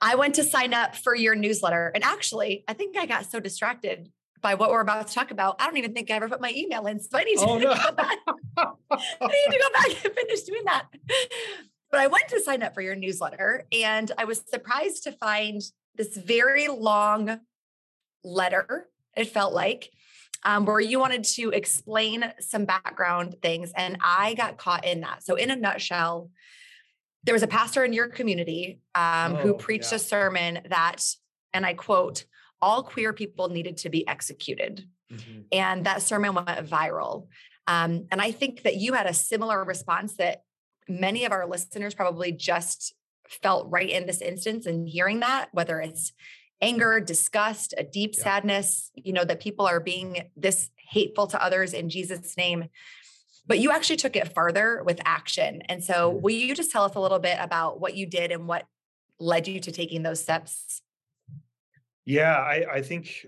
[0.00, 1.90] I went to sign up for your newsletter.
[1.94, 4.10] And actually, I think I got so distracted
[4.42, 5.56] by what we're about to talk about.
[5.60, 7.00] I don't even think I ever put my email in.
[7.00, 7.74] So I need to, oh, no.
[7.74, 8.18] go, back.
[8.58, 10.84] I need to go back and finish doing that.
[11.94, 15.62] But I went to sign up for your newsletter and I was surprised to find
[15.94, 17.38] this very long
[18.24, 19.90] letter, it felt like,
[20.42, 23.72] um, where you wanted to explain some background things.
[23.76, 25.22] And I got caught in that.
[25.22, 26.30] So, in a nutshell,
[27.22, 29.96] there was a pastor in your community um, oh, who preached yeah.
[29.96, 31.00] a sermon that,
[31.52, 32.24] and I quote,
[32.60, 34.84] all queer people needed to be executed.
[35.12, 35.42] Mm-hmm.
[35.52, 37.28] And that sermon went viral.
[37.68, 40.42] Um, and I think that you had a similar response that
[40.88, 42.94] many of our listeners probably just
[43.28, 46.12] felt right in this instance and hearing that, whether it's
[46.60, 48.24] anger, disgust, a deep yeah.
[48.24, 52.66] sadness, you know, that people are being this hateful to others in Jesus' name.
[53.46, 55.62] But you actually took it further with action.
[55.68, 56.22] And so, mm-hmm.
[56.22, 58.66] will you just tell us a little bit about what you did and what
[59.20, 60.80] led you to taking those steps?
[62.06, 63.26] Yeah, I, I think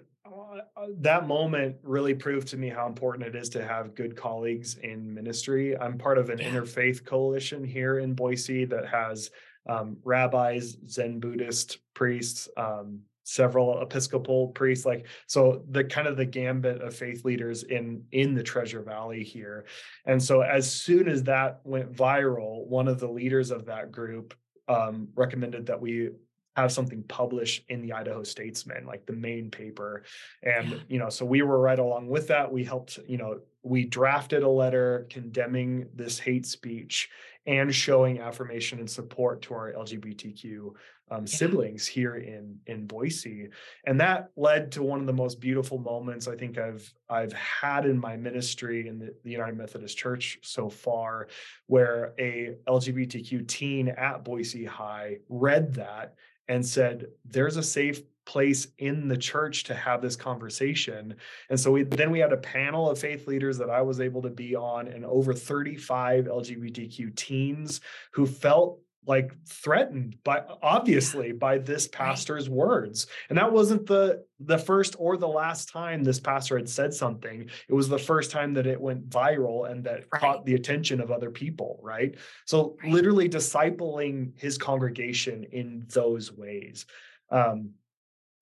[0.98, 5.12] that moment really proved to me how important it is to have good colleagues in
[5.12, 5.76] ministry.
[5.76, 6.50] I'm part of an yeah.
[6.50, 9.30] interfaith coalition here in Boise that has
[9.68, 16.24] um, rabbis, Zen Buddhist priests, um, several Episcopal priests, like so the kind of the
[16.24, 19.66] gambit of faith leaders in in the Treasure Valley here.
[20.04, 24.34] And so as soon as that went viral, one of the leaders of that group
[24.68, 26.10] um, recommended that we
[26.56, 30.04] have something published in the Idaho Statesman, like the main paper.
[30.42, 30.78] And, yeah.
[30.88, 32.50] you know, so we were right along with that.
[32.50, 37.10] We helped, you know, we drafted a letter condemning this hate speech
[37.46, 40.70] and showing affirmation and support to our LGBTQ
[41.10, 41.26] um, yeah.
[41.26, 43.48] siblings here in in Boise,
[43.84, 47.86] and that led to one of the most beautiful moments I think I've I've had
[47.86, 51.28] in my ministry in the, the United Methodist Church so far,
[51.66, 56.14] where a LGBTQ teen at Boise High read that
[56.48, 61.14] and said, "There's a safe place in the church to have this conversation.
[61.48, 64.20] And so we then we had a panel of faith leaders that I was able
[64.22, 71.58] to be on and over 35 LGBTQ teens who felt like threatened by obviously by
[71.58, 76.56] this pastor's words and that wasn't the the first or the last time this pastor
[76.56, 80.20] had said something it was the first time that it went viral and that right.
[80.20, 82.92] caught the attention of other people right so right.
[82.92, 86.86] literally discipling his congregation in those ways
[87.30, 87.70] um,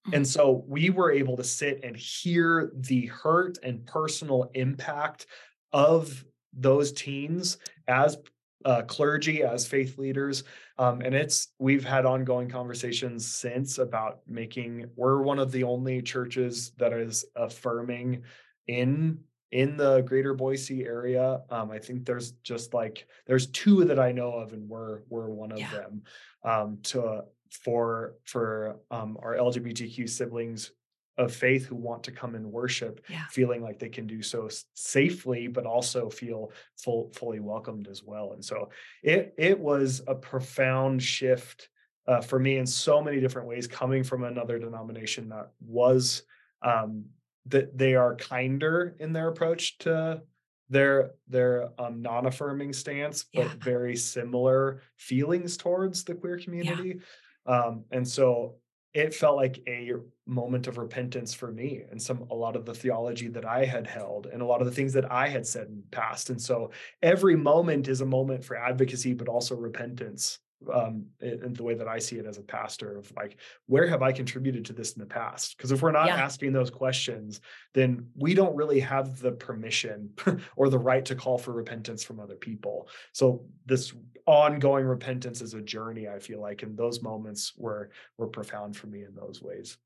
[0.06, 0.24] and mm-hmm.
[0.24, 5.26] so we were able to sit and hear the hurt and personal impact
[5.72, 8.16] of those teens as
[8.64, 10.44] uh, clergy, as faith leaders.
[10.78, 16.02] Um, and it's, we've had ongoing conversations since about making, we're one of the only
[16.02, 18.22] churches that is affirming
[18.66, 19.18] in
[19.52, 21.40] in the greater Boise area.
[21.48, 25.28] Um, I think there's just like there's two that I know of, and we're we're
[25.28, 25.70] one of yeah.
[25.70, 26.02] them.
[26.42, 30.72] Um, to for for um, our LGBTQ siblings
[31.16, 33.24] of faith who want to come and worship, yeah.
[33.30, 38.32] feeling like they can do so safely, but also feel full, fully welcomed as well.
[38.32, 38.70] And so
[39.02, 41.68] it it was a profound shift
[42.06, 46.22] uh, for me in so many different ways, coming from another denomination that was
[46.62, 47.04] um,
[47.46, 50.22] that they are kinder in their approach to
[50.70, 53.54] their their um, non-affirming stance, but yeah.
[53.60, 57.00] very similar feelings towards the queer community.
[57.46, 57.64] Yeah.
[57.66, 58.56] Um, and so
[58.94, 59.90] it felt like a
[60.26, 63.86] moment of repentance for me and some a lot of the theology that I had
[63.86, 66.30] held and a lot of the things that I had said in the past.
[66.30, 66.70] And so
[67.02, 70.38] every moment is a moment for advocacy, but also repentance
[70.72, 73.36] um, in, the way that I see it as a pastor of like,
[73.66, 75.56] where have I contributed to this in the past?
[75.56, 76.16] Because if we're not yeah.
[76.16, 77.40] asking those questions,
[77.74, 80.10] then we don't really have the permission
[80.56, 82.88] or the right to call for repentance from other people.
[83.12, 83.92] So this
[84.26, 88.86] ongoing repentance is a journey, I feel like, and those moments were were profound for
[88.86, 89.76] me in those ways.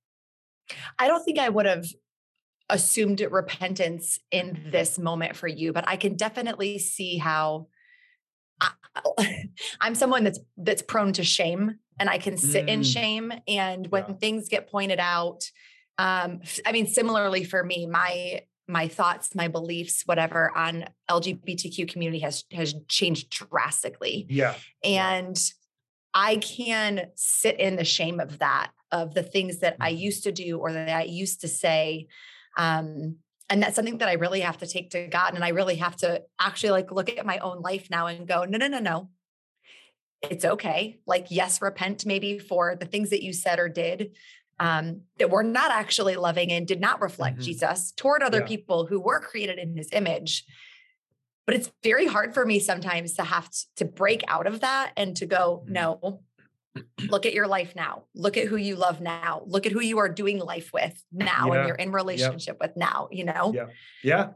[0.99, 1.87] I don't think I would have
[2.71, 7.69] assumed repentance in this moment for you, but I can definitely see how
[9.19, 9.47] I,
[9.81, 12.71] am someone that's that's prone to shame and I can sit mm.
[12.71, 14.15] in shame and when yeah.
[14.15, 15.51] things get pointed out
[15.99, 22.21] um I mean similarly for me my my thoughts my beliefs whatever on LGBTQ community
[22.21, 24.27] has has changed drastically.
[24.29, 24.55] Yeah.
[24.85, 25.55] And yeah.
[26.15, 30.01] I can sit in the shame of that of the things that I mm-hmm.
[30.01, 32.09] used to do or that I used to say
[32.57, 33.17] um
[33.51, 35.35] and that's something that I really have to take to God.
[35.35, 38.45] And I really have to actually like look at my own life now and go,
[38.45, 39.09] no, no, no, no.
[40.23, 40.99] It's okay.
[41.07, 44.17] Like, yes, repent maybe for the things that you said or did
[44.61, 47.45] um, that were not actually loving and did not reflect mm-hmm.
[47.45, 48.47] Jesus toward other yeah.
[48.47, 50.45] people who were created in his image.
[51.47, 55.17] But it's very hard for me sometimes to have to break out of that and
[55.17, 55.73] to go, mm-hmm.
[55.73, 56.21] no,
[57.09, 58.05] look at your life now.
[58.15, 59.43] Look at who you love now.
[59.47, 61.59] Look at who you are doing life with now yeah.
[61.59, 62.69] and you're in relationship yep.
[62.69, 63.53] with now, you know?
[63.55, 63.67] Yeah.
[64.03, 64.29] Yeah.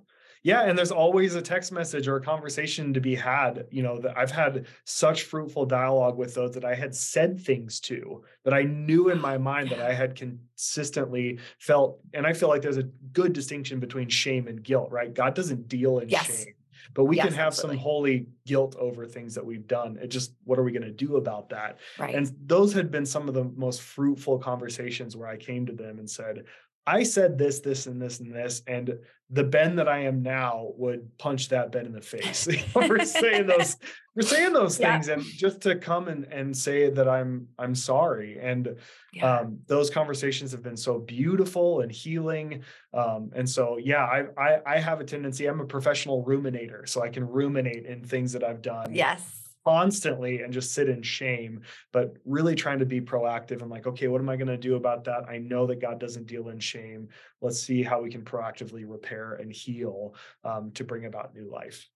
[0.45, 3.67] Yeah, and there's always a text message or a conversation to be had.
[3.71, 7.79] You know, that I've had such fruitful dialogue with those that I had said things
[7.81, 12.01] to that I knew in my oh, mind that I had consistently felt.
[12.13, 15.15] And I feel like there's a good distinction between shame and guilt, right?
[15.15, 16.45] God doesn't deal in yes.
[16.45, 16.55] shame
[16.95, 17.77] but we yes, can have absolutely.
[17.77, 20.91] some holy guilt over things that we've done it just what are we going to
[20.91, 22.15] do about that right.
[22.15, 25.99] and those had been some of the most fruitful conversations where i came to them
[25.99, 26.45] and said
[26.87, 28.99] I said this, this, and this, and this, and
[29.31, 33.47] the Ben that I am now would punch that Ben in the face for saying
[33.49, 33.77] those,
[34.15, 34.93] for saying those yeah.
[34.93, 38.39] things, and just to come and and say that I'm I'm sorry.
[38.41, 38.77] And
[39.13, 39.39] yeah.
[39.39, 42.63] um, those conversations have been so beautiful and healing.
[42.93, 45.47] Um, and so, yeah, I, I I have a tendency.
[45.47, 48.93] I'm a professional ruminator, so I can ruminate in things that I've done.
[48.93, 53.87] Yes constantly and just sit in shame, but really trying to be proactive and like,
[53.87, 55.29] okay, what am I going to do about that?
[55.29, 57.09] I know that God doesn't deal in shame.
[57.41, 61.89] Let's see how we can proactively repair and heal um, to bring about new life.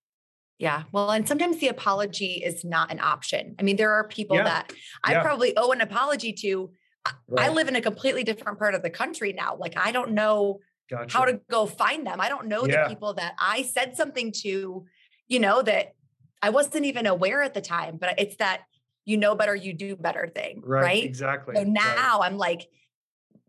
[0.58, 0.84] Yeah.
[0.92, 3.56] Well, and sometimes the apology is not an option.
[3.58, 4.44] I mean, there are people yeah.
[4.44, 4.72] that
[5.04, 5.22] I yeah.
[5.22, 6.70] probably owe an apology to.
[7.28, 7.50] Right.
[7.50, 9.56] I live in a completely different part of the country now.
[9.56, 11.16] Like, I don't know gotcha.
[11.16, 12.20] how to go find them.
[12.20, 12.82] I don't know yeah.
[12.82, 14.86] the people that I said something to,
[15.28, 15.94] you know, that
[16.42, 18.62] I wasn't even aware at the time, but it's that
[19.04, 20.62] you know better, you do better thing.
[20.64, 20.82] Right.
[20.82, 21.04] right?
[21.04, 21.54] Exactly.
[21.54, 22.26] So now right.
[22.26, 22.68] I'm like,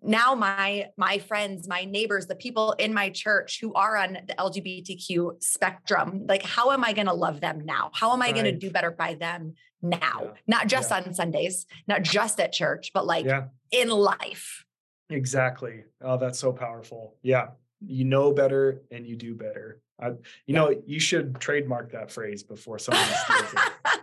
[0.02, 4.34] now my my friends my neighbors the people in my church who are on the
[4.38, 8.36] lgbtq spectrum like how am i going to love them now how am i right.
[8.36, 10.30] going to do better by them now yeah.
[10.46, 10.98] not just yeah.
[10.98, 13.46] on sundays not just at church but like yeah.
[13.72, 14.64] in life
[15.10, 17.48] exactly oh that's so powerful yeah
[17.86, 20.56] you know better and you do better I, you yeah.
[20.56, 23.98] know, you should trademark that phrase before someone steals it.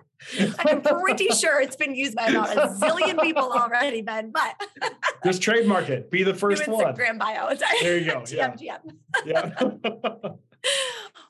[0.59, 4.31] I'm pretty sure it's been used by about a zillion people already, Ben.
[4.31, 4.69] But
[5.25, 6.11] just trademark it.
[6.11, 6.85] Be the first one.
[6.85, 7.55] Instagram bio.
[7.83, 8.21] There you go.
[8.21, 8.79] TM, yeah.
[9.25, 9.53] yeah.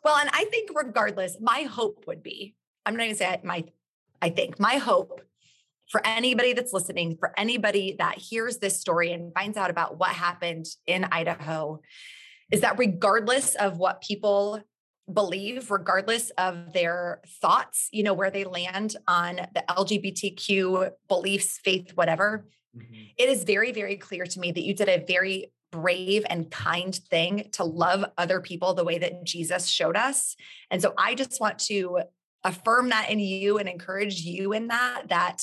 [0.05, 2.55] well, and I think regardless, my hope would be.
[2.87, 3.65] I'm not going to say my.
[4.23, 5.21] I think my hope
[5.91, 10.11] for anybody that's listening, for anybody that hears this story and finds out about what
[10.11, 11.81] happened in Idaho,
[12.51, 14.63] is that regardless of what people
[15.13, 21.93] believe, regardless of their thoughts, you know, where they land on the LGBTQ beliefs, faith,
[21.95, 23.03] whatever, mm-hmm.
[23.19, 26.95] it is very, very clear to me that you did a very brave and kind
[26.95, 30.37] thing to love other people the way that Jesus showed us.
[30.71, 32.03] And so I just want to
[32.45, 35.43] affirm that in you and encourage you in that, that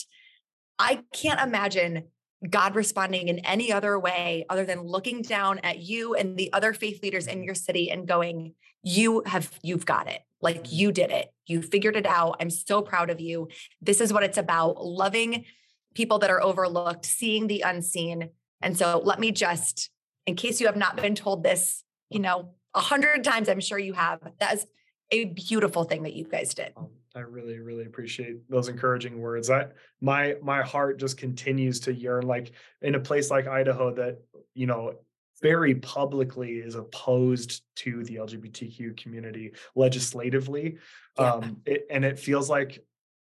[0.80, 2.06] I can't imagine
[2.50, 6.74] God responding in any other way other than looking down at you and the other
[6.74, 10.22] faith leaders in your city and going, you have, you've got it.
[10.42, 11.32] Like you did it.
[11.46, 12.38] You figured it out.
[12.40, 13.50] I'm so proud of you.
[13.80, 15.46] This is what it's about loving
[15.94, 18.30] people that are overlooked, seeing the unseen.
[18.62, 19.92] And so let me just,
[20.26, 23.78] in case you have not been told this, you know, a hundred times, I'm sure
[23.78, 24.20] you have.
[24.40, 24.68] That is
[25.12, 26.74] a beautiful thing that you guys did.
[27.16, 29.50] I really, really appreciate those encouraging words.
[29.50, 29.68] I
[30.00, 34.20] my my heart just continues to yearn like in a place like Idaho that,
[34.54, 34.94] you know,
[35.42, 40.78] very publicly is opposed to the LGBTQ community legislatively.
[41.20, 41.34] Yeah.
[41.34, 42.86] Um, it, and it feels like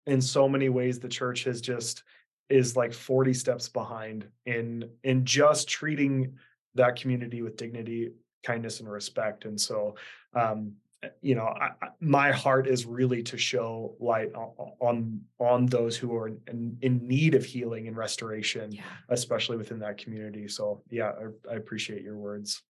[0.07, 2.03] in so many ways the church has just
[2.49, 6.35] is like 40 steps behind in in just treating
[6.75, 8.11] that community with dignity
[8.43, 9.97] kindness and respect and so
[10.35, 10.73] um
[11.21, 16.29] you know I, my heart is really to show light on on those who are
[16.49, 18.83] in, in need of healing and restoration yeah.
[19.09, 20.49] especially within that community.
[20.49, 22.63] So yeah I, I, appreciate your words.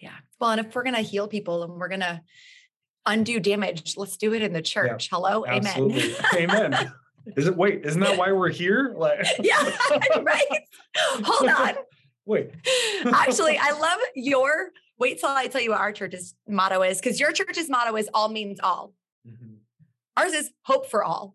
[0.00, 0.14] Yeah.
[0.40, 2.20] Well and if we're going to heal people and we're going to
[3.04, 5.08] undo damage let's do it in the church.
[5.10, 6.14] Yeah, hello absolutely.
[6.36, 6.92] amen amen.
[7.36, 8.94] Is it wait isn't that why we're here?
[8.96, 9.70] Like yeah
[10.22, 10.46] right?
[10.96, 11.74] Hold on.
[12.26, 12.52] Wait.
[13.12, 14.70] Actually i love your
[15.02, 18.08] Wait till I tell you what our church's motto is, because your church's motto is
[18.14, 18.94] all means all.
[19.26, 19.54] Mm-hmm.
[20.16, 21.34] Ours is hope for all.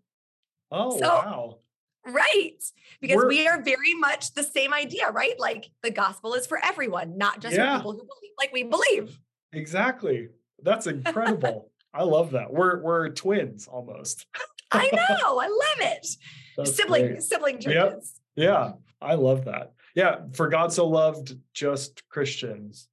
[0.71, 1.57] Oh, so, wow.
[2.05, 2.63] Right.
[3.01, 5.37] Because We're, we are very much the same idea, right?
[5.37, 7.73] Like the gospel is for everyone, not just yeah.
[7.73, 9.19] for people who believe like we believe.
[9.51, 10.29] Exactly.
[10.63, 11.69] That's incredible.
[11.93, 12.53] I love that.
[12.53, 14.27] We're we're twins almost.
[14.71, 15.39] I know.
[15.41, 16.07] I love it.
[16.55, 17.23] That's sibling great.
[17.23, 18.21] sibling churches.
[18.37, 18.45] Yep.
[18.47, 18.71] Yeah.
[19.01, 19.73] I love that.
[19.93, 20.19] Yeah.
[20.31, 22.87] For God so loved just Christians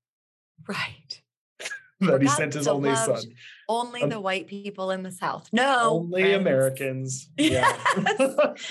[0.69, 1.23] Right.
[2.01, 3.23] that he sent his only son.
[3.69, 5.49] Only um, the white people in the South.
[5.53, 5.91] No.
[5.91, 6.37] Only friends.
[6.37, 7.31] Americans.
[7.39, 7.77] Yeah.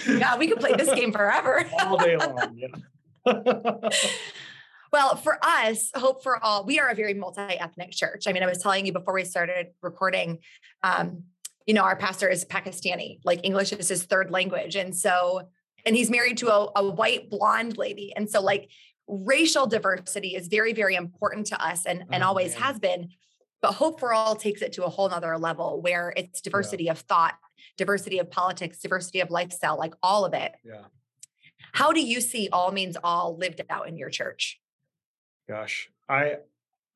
[0.07, 1.65] yeah, we could play this game forever.
[1.79, 2.55] All day long.
[2.55, 3.89] Yeah.
[4.91, 8.25] well, for us, Hope for All, we are a very multi ethnic church.
[8.27, 10.39] I mean, I was telling you before we started recording,
[10.83, 11.23] um,
[11.65, 14.75] you know, our pastor is Pakistani, like English is his third language.
[14.75, 15.47] And so
[15.85, 18.13] and he's married to a, a white blonde lady.
[18.15, 18.69] And so like
[19.07, 22.61] racial diversity is very, very important to us and, and oh, always man.
[22.61, 23.09] has been.
[23.61, 26.91] But Hope for All takes it to a whole nother level where it's diversity yeah.
[26.91, 27.35] of thought,
[27.77, 30.53] diversity of politics, diversity of lifestyle, like all of it.
[30.65, 30.81] Yeah.
[31.71, 34.59] How do you see all means all lived out in your church?
[35.47, 36.37] Gosh, I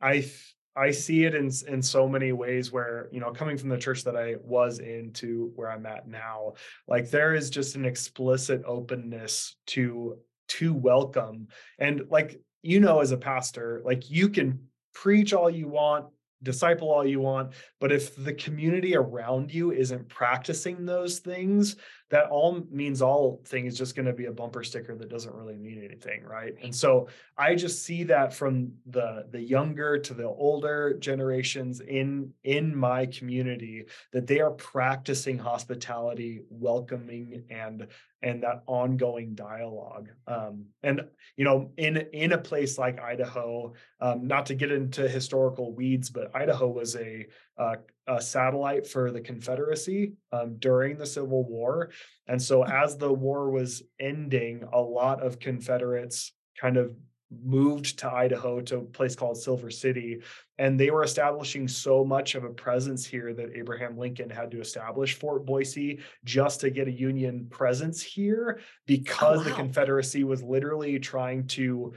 [0.01, 0.29] I
[0.75, 4.03] I see it in in so many ways where, you know, coming from the church
[4.03, 6.53] that I was in to where I'm at now,
[6.87, 10.17] like there is just an explicit openness to
[10.47, 11.47] to welcome.
[11.79, 16.07] And like you know as a pastor, like you can preach all you want,
[16.43, 21.75] disciple all you want, but if the community around you isn't practicing those things,
[22.09, 25.35] that all means all thing is just going to be a bumper sticker that doesn't
[25.35, 26.53] really mean anything right?
[26.63, 32.31] And so i just see that from the the younger to the older generations in
[32.43, 37.87] in my community that they are practicing hospitality welcoming and
[38.23, 40.09] and that ongoing dialogue.
[40.25, 41.01] Um, and
[41.35, 46.09] you know in in a place like idaho um, not to get into historical weeds
[46.09, 47.27] but idaho was a
[47.57, 47.75] uh,
[48.07, 51.89] a satellite for the Confederacy um, during the Civil War.
[52.27, 52.71] And so, hmm.
[52.71, 56.95] as the war was ending, a lot of Confederates kind of
[57.43, 60.21] moved to Idaho to a place called Silver City.
[60.57, 64.61] And they were establishing so much of a presence here that Abraham Lincoln had to
[64.61, 69.43] establish Fort Boise just to get a Union presence here oh, because oh, wow.
[69.43, 71.93] the Confederacy was literally trying to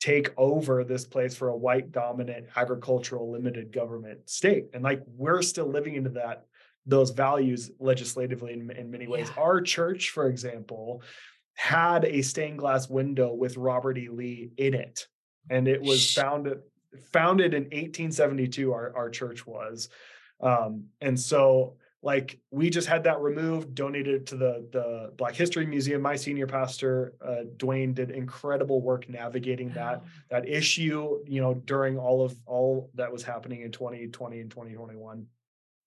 [0.00, 4.66] take over this place for a white dominant agricultural limited government state.
[4.72, 6.46] And like we're still living into that
[6.86, 9.28] those values legislatively in, in many ways.
[9.34, 9.42] Yeah.
[9.42, 11.02] our church for example
[11.54, 14.08] had a stained glass window with robert e.
[14.08, 15.06] Lee in it.
[15.50, 16.60] And it was founded
[17.12, 19.88] founded in 1872 our, our church was.
[20.40, 25.66] Um, and so like we just had that removed donated to the the black history
[25.66, 26.00] museum.
[26.00, 31.98] My senior pastor uh, dwayne did incredible work navigating that that issue you know during
[31.98, 35.26] all of all that was happening in 2020 and 2021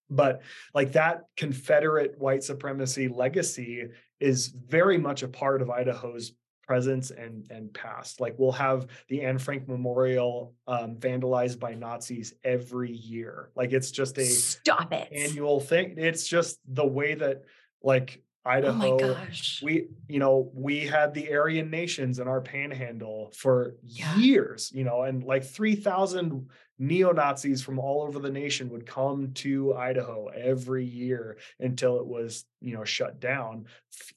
[0.09, 0.41] but
[0.73, 3.87] like that confederate white supremacy legacy
[4.19, 8.19] is very much a part of idaho's presence and and past.
[8.19, 13.51] Like we'll have the Anne Frank Memorial um, vandalized by Nazis every year.
[13.55, 15.95] Like it's just a stop it annual thing.
[15.97, 17.43] It's just the way that
[17.83, 18.99] like Idaho.
[18.99, 19.27] Oh
[19.61, 24.15] we, you know, we had the Aryan nations in our panhandle for yeah.
[24.15, 26.49] years, you know, and like 3,000
[26.81, 32.07] neo Nazis from all over the nation would come to Idaho every year until it
[32.07, 33.65] was, you know, shut down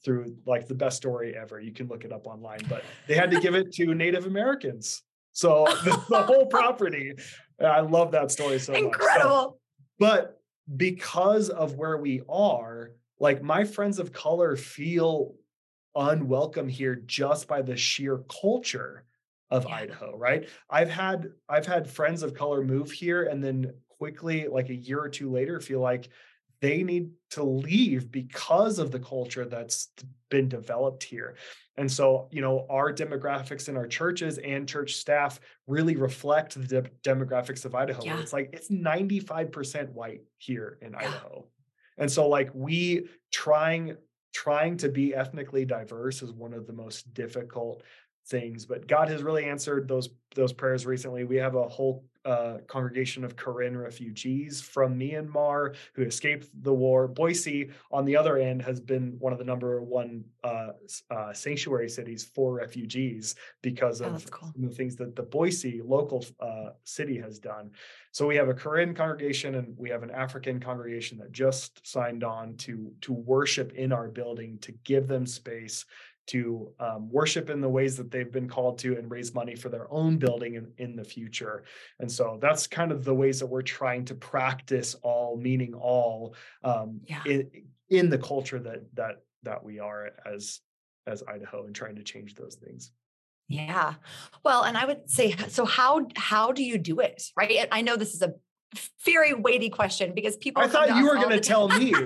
[0.03, 1.59] through like the best story ever.
[1.59, 5.03] You can look it up online, but they had to give it to Native Americans.
[5.31, 7.13] So the, the whole property,
[7.63, 8.89] I love that story so Incredible.
[8.89, 8.99] much.
[8.99, 9.29] Incredible.
[9.29, 9.59] So,
[9.99, 10.41] but
[10.75, 15.35] because of where we are, like my friends of color feel
[15.95, 19.05] unwelcome here just by the sheer culture
[19.55, 19.75] of yeah.
[19.75, 20.47] Idaho, right?
[20.69, 24.99] I've had I've had friends of color move here and then quickly like a year
[24.99, 26.09] or two later feel like
[26.61, 29.89] they need to leave because of the culture that's
[30.29, 31.35] been developed here.
[31.77, 36.81] And so, you know, our demographics in our churches and church staff really reflect the
[36.81, 38.03] de- demographics of Idaho.
[38.03, 38.19] Yeah.
[38.19, 40.99] It's like it's 95% white here in yeah.
[40.99, 41.45] Idaho.
[41.97, 43.97] And so like we trying
[44.33, 47.83] trying to be ethnically diverse is one of the most difficult
[48.27, 52.57] things but god has really answered those those prayers recently we have a whole uh,
[52.67, 57.07] congregation of Karen refugees from Myanmar who escaped the war.
[57.07, 60.69] Boise, on the other end, has been one of the number one uh,
[61.11, 64.51] uh, sanctuary cities for refugees because oh, of cool.
[64.57, 67.69] the things that the Boise local uh, city has done.
[68.11, 72.23] So we have a Karen congregation and we have an African congregation that just signed
[72.23, 75.85] on to to worship in our building to give them space
[76.27, 79.69] to um, worship in the ways that they've been called to and raise money for
[79.69, 81.63] their own building in, in the future.
[81.99, 86.35] And so that's kind of the ways that we're trying to practice all, meaning all,
[86.63, 87.21] um, yeah.
[87.25, 87.49] in,
[87.89, 90.59] in the culture that that that we are as
[91.05, 92.91] as Idaho and trying to change those things.
[93.47, 93.93] Yeah.
[94.43, 97.23] Well, and I would say so how how do you do it?
[97.37, 97.67] Right?
[97.71, 98.33] I know this is a
[99.05, 101.93] very weighty question because people I thought you were going to tell me.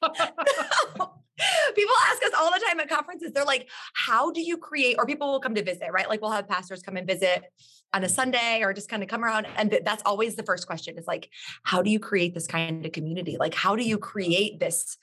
[1.74, 1.94] people
[2.38, 5.54] all the time at conferences they're like how do you create or people will come
[5.54, 7.44] to visit right like we'll have pastors come and visit
[7.92, 10.98] on a sunday or just kind of come around and that's always the first question
[10.98, 11.28] is like
[11.62, 14.96] how do you create this kind of community like how do you create this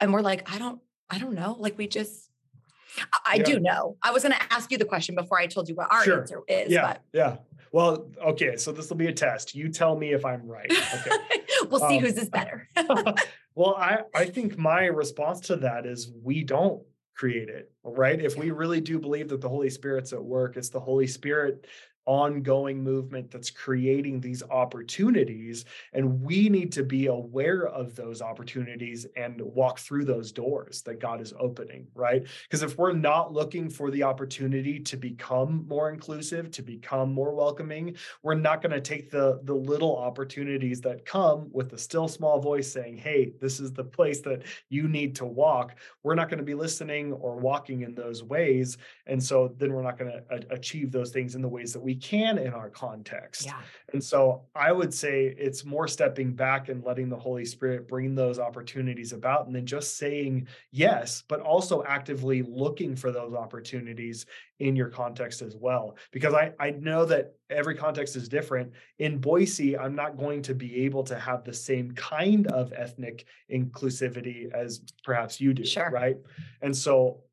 [0.00, 0.80] and we're like i don't
[1.10, 2.30] i don't know like we just
[3.26, 3.42] I yeah.
[3.42, 3.96] do know.
[4.02, 6.20] I was going to ask you the question before I told you what our sure.
[6.20, 6.70] answer is.
[6.70, 6.86] Yeah.
[6.86, 7.02] But.
[7.12, 7.36] Yeah.
[7.74, 8.56] Well, okay.
[8.56, 9.56] So this will be a test.
[9.56, 10.70] You tell me if I'm right.
[10.70, 11.10] Okay.
[11.68, 12.68] we'll see um, whose is better.
[13.56, 16.84] well, I, I think my response to that is we don't
[17.16, 18.20] create it, right?
[18.20, 21.66] If we really do believe that the Holy Spirit's at work, it's the Holy Spirit
[22.06, 29.06] ongoing movement that's creating these opportunities and we need to be aware of those opportunities
[29.16, 32.26] and walk through those doors that God is opening right?
[32.42, 37.34] Because if we're not looking for the opportunity to become more inclusive to become more
[37.34, 42.08] welcoming we're not going to take the the little opportunities that come with the still
[42.08, 45.76] small voice saying hey this is the place that you need to walk.
[46.02, 48.76] We're not going to be listening or walking in those ways
[49.06, 51.93] and so then we're not going to achieve those things in the ways that we
[51.96, 53.46] can in our context.
[53.46, 53.60] Yeah.
[53.92, 58.14] And so I would say it's more stepping back and letting the Holy Spirit bring
[58.14, 64.26] those opportunities about and then just saying yes, but also actively looking for those opportunities
[64.60, 65.96] in your context as well.
[66.12, 68.72] Because I, I know that every context is different.
[68.98, 73.26] In Boise, I'm not going to be able to have the same kind of ethnic
[73.52, 75.64] inclusivity as perhaps you do.
[75.64, 75.90] Sure.
[75.90, 76.16] Right.
[76.62, 77.23] And so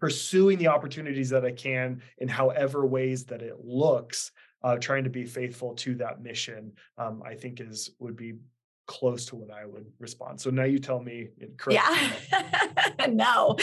[0.00, 4.32] pursuing the opportunities that I can in however ways that it looks,
[4.62, 8.34] uh, trying to be faithful to that mission, um, I think is would be
[8.86, 10.40] close to what I would respond.
[10.40, 11.28] So now you tell me
[11.58, 11.82] correct.
[12.32, 13.06] Yeah.
[13.08, 13.56] no.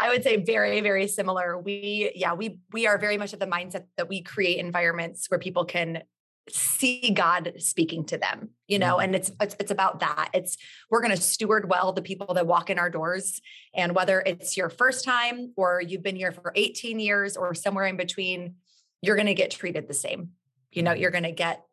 [0.00, 1.58] I would say very very similar.
[1.58, 5.38] We yeah, we we are very much of the mindset that we create environments where
[5.38, 6.02] people can
[6.48, 9.04] see God speaking to them, you know, mm-hmm.
[9.04, 10.30] and it's, it's, it's about that.
[10.34, 10.56] It's
[10.90, 13.40] we're going to steward well the people that walk in our doors
[13.74, 17.86] and whether it's your first time or you've been here for 18 years or somewhere
[17.86, 18.56] in between,
[19.02, 20.30] you're going to get treated the same.
[20.72, 21.02] You know, mm-hmm.
[21.02, 21.64] you're going to get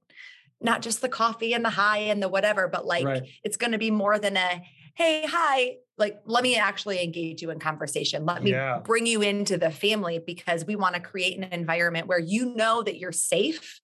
[0.61, 3.23] not just the coffee and the high and the whatever, but like right.
[3.43, 4.61] it's going to be more than a
[4.95, 8.25] hey, hi, like let me actually engage you in conversation.
[8.25, 8.79] Let me yeah.
[8.79, 12.81] bring you into the family because we want to create an environment where you know
[12.81, 13.79] that you're safe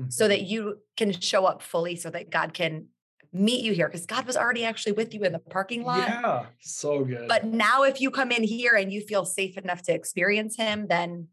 [0.00, 0.10] mm-hmm.
[0.10, 2.86] so that you can show up fully so that God can
[3.32, 6.08] meet you here because God was already actually with you in the parking lot.
[6.08, 7.28] Yeah, so good.
[7.28, 10.86] But now, if you come in here and you feel safe enough to experience Him,
[10.88, 11.28] then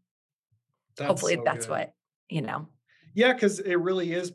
[0.96, 1.72] that's hopefully so that's good.
[1.72, 1.92] what,
[2.28, 2.68] you know.
[3.14, 4.32] Yeah, because it really is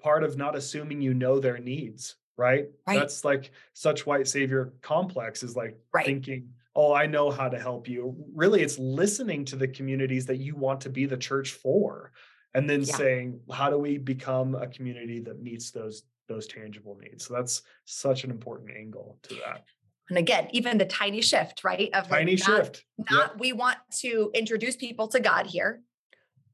[0.00, 2.66] part of not assuming you know their needs, right?
[2.86, 2.98] right.
[2.98, 6.04] That's like such white savior complex is like right.
[6.04, 8.16] thinking, oh, I know how to help you.
[8.34, 12.10] Really, it's listening to the communities that you want to be the church for
[12.54, 12.96] and then yeah.
[12.96, 17.26] saying how do we become a community that meets those those tangible needs?
[17.26, 19.64] So that's such an important angle to that.
[20.08, 22.84] And again even the tiny shift right of tiny like not, shift.
[23.10, 23.40] Not yep.
[23.40, 25.82] we want to introduce people to god here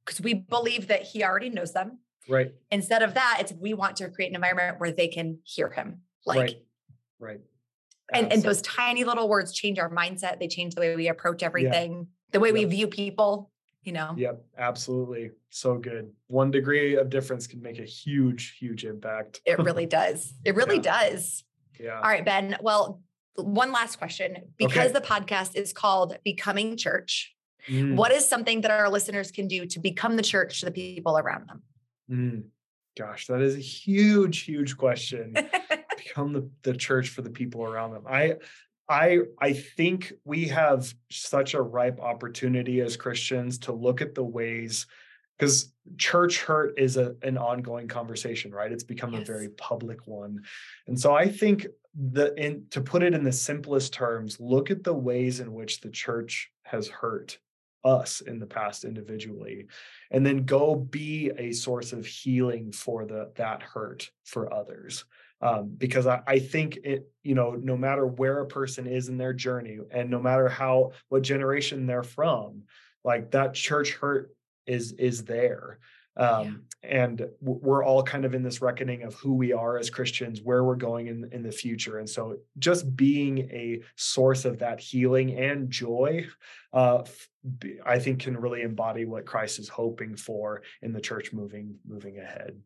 [0.05, 1.99] because we believe that he already knows them.
[2.29, 2.53] Right.
[2.71, 6.03] Instead of that it's we want to create an environment where they can hear him
[6.27, 6.57] like right.
[7.19, 7.41] Right.
[8.13, 10.41] And, and those tiny little words change our mindset.
[10.41, 12.05] They change the way we approach everything yeah.
[12.33, 12.55] the way yep.
[12.55, 13.51] we view people
[13.83, 18.85] you know yep absolutely so good one degree of difference can make a huge huge
[18.85, 21.11] impact it really does it really yeah.
[21.11, 21.45] does
[21.79, 23.01] yeah all right ben well
[23.37, 24.93] one last question because okay.
[24.93, 27.35] the podcast is called becoming church
[27.69, 27.97] mm.
[27.97, 31.17] what is something that our listeners can do to become the church to the people
[31.17, 31.63] around them
[32.11, 32.43] mm.
[32.99, 35.35] gosh that is a huge huge question
[35.97, 38.37] become the, the church for the people around them i
[38.91, 44.25] I I think we have such a ripe opportunity as Christians to look at the
[44.25, 44.87] ways
[45.39, 48.71] because church hurt is a, an ongoing conversation, right?
[48.71, 49.23] It's become yes.
[49.23, 50.43] a very public one.
[50.89, 54.83] And so I think the in to put it in the simplest terms, look at
[54.83, 57.39] the ways in which the church has hurt
[57.85, 59.67] us in the past individually
[60.11, 65.07] and then go be a source of healing for the that hurt for others
[65.43, 69.17] um, because I, I think it you know no matter where a person is in
[69.17, 72.63] their journey and no matter how what generation they're from
[73.05, 74.35] like that church hurt
[74.67, 75.79] is is there.
[76.17, 76.91] Um, yeah.
[76.91, 80.65] and we're all kind of in this reckoning of who we are as christians where
[80.65, 81.99] we're going in, in the future.
[81.99, 86.27] And so just being a source of that healing and joy
[86.73, 87.05] uh,
[87.87, 92.19] i think can really embody what christ is hoping for in the church moving moving
[92.19, 92.61] ahead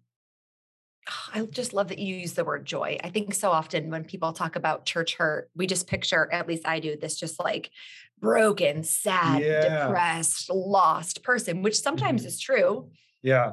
[1.35, 2.99] I just love that you use the word joy.
[3.03, 6.67] I think so often when people talk about church hurt, we just picture, at least
[6.67, 7.71] I do, this just like
[8.21, 9.87] broken, sad, yeah.
[9.87, 12.29] depressed, lost person, which sometimes mm-hmm.
[12.29, 12.91] is true.
[13.23, 13.53] Yeah.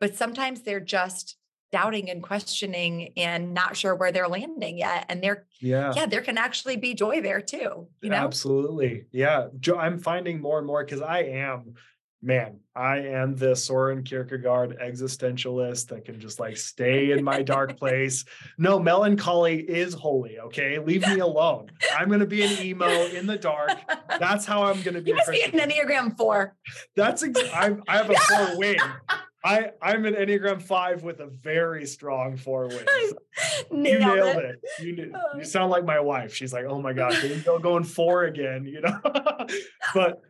[0.00, 1.36] But sometimes they're just
[1.72, 5.06] doubting and questioning and not sure where they're landing yet.
[5.08, 7.88] And there, yeah, yeah, there can actually be joy there too.
[8.00, 9.06] You know, absolutely.
[9.10, 9.48] Yeah.
[9.76, 11.74] I'm finding more and more because I am
[12.24, 17.76] man, I am the Soren Kierkegaard existentialist that can just like stay in my dark
[17.78, 18.24] place.
[18.58, 20.38] No, melancholy is holy.
[20.38, 21.70] Okay, leave me alone.
[21.96, 23.78] I'm going to be an emo in the dark.
[24.18, 25.10] That's how I'm going to be.
[25.10, 26.56] You must be an Enneagram four.
[26.96, 28.78] That's ex- I, I have a four wing.
[29.44, 33.14] I I'm an Enneagram five with a very strong four wings.
[33.70, 34.58] you nailed it.
[34.78, 34.84] it.
[34.84, 35.44] You you uh.
[35.44, 36.34] sound like my wife.
[36.34, 38.64] She's like, oh my gosh, go going four again.
[38.64, 38.98] You know,
[39.94, 40.22] but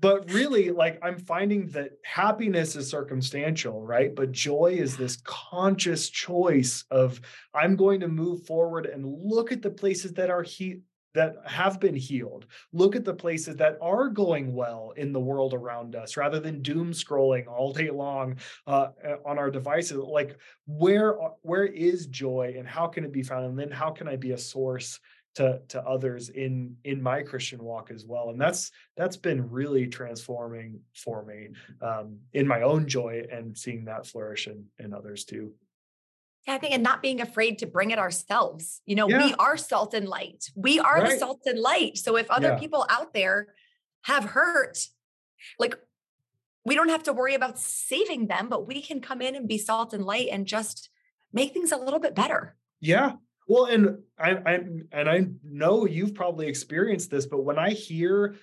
[0.00, 6.08] but really like i'm finding that happiness is circumstantial right but joy is this conscious
[6.08, 7.20] choice of
[7.54, 10.80] i'm going to move forward and look at the places that are he
[11.14, 12.46] that have been healed.
[12.72, 16.62] Look at the places that are going well in the world around us rather than
[16.62, 18.36] doom scrolling all day long
[18.66, 18.90] uh,
[19.24, 19.96] on our devices.
[19.98, 20.36] Like
[20.66, 23.46] where where is joy and how can it be found?
[23.46, 25.00] And then how can I be a source
[25.38, 28.30] to to others in in my Christian walk as well?
[28.30, 33.84] And that's that's been really transforming for me um, in my own joy and seeing
[33.86, 35.52] that flourish in in others too.
[36.46, 38.80] Yeah, I think, and not being afraid to bring it ourselves.
[38.84, 39.26] You know, yeah.
[39.26, 40.50] we are salt and light.
[40.56, 41.10] We are right.
[41.10, 41.98] the salt and light.
[41.98, 42.58] So if other yeah.
[42.58, 43.48] people out there
[44.02, 44.78] have hurt,
[45.58, 45.76] like
[46.64, 49.58] we don't have to worry about saving them, but we can come in and be
[49.58, 50.90] salt and light and just
[51.32, 52.56] make things a little bit better.
[52.80, 53.12] Yeah.
[53.48, 54.60] Well, and I, I
[54.92, 58.36] and I know you've probably experienced this, but when I hear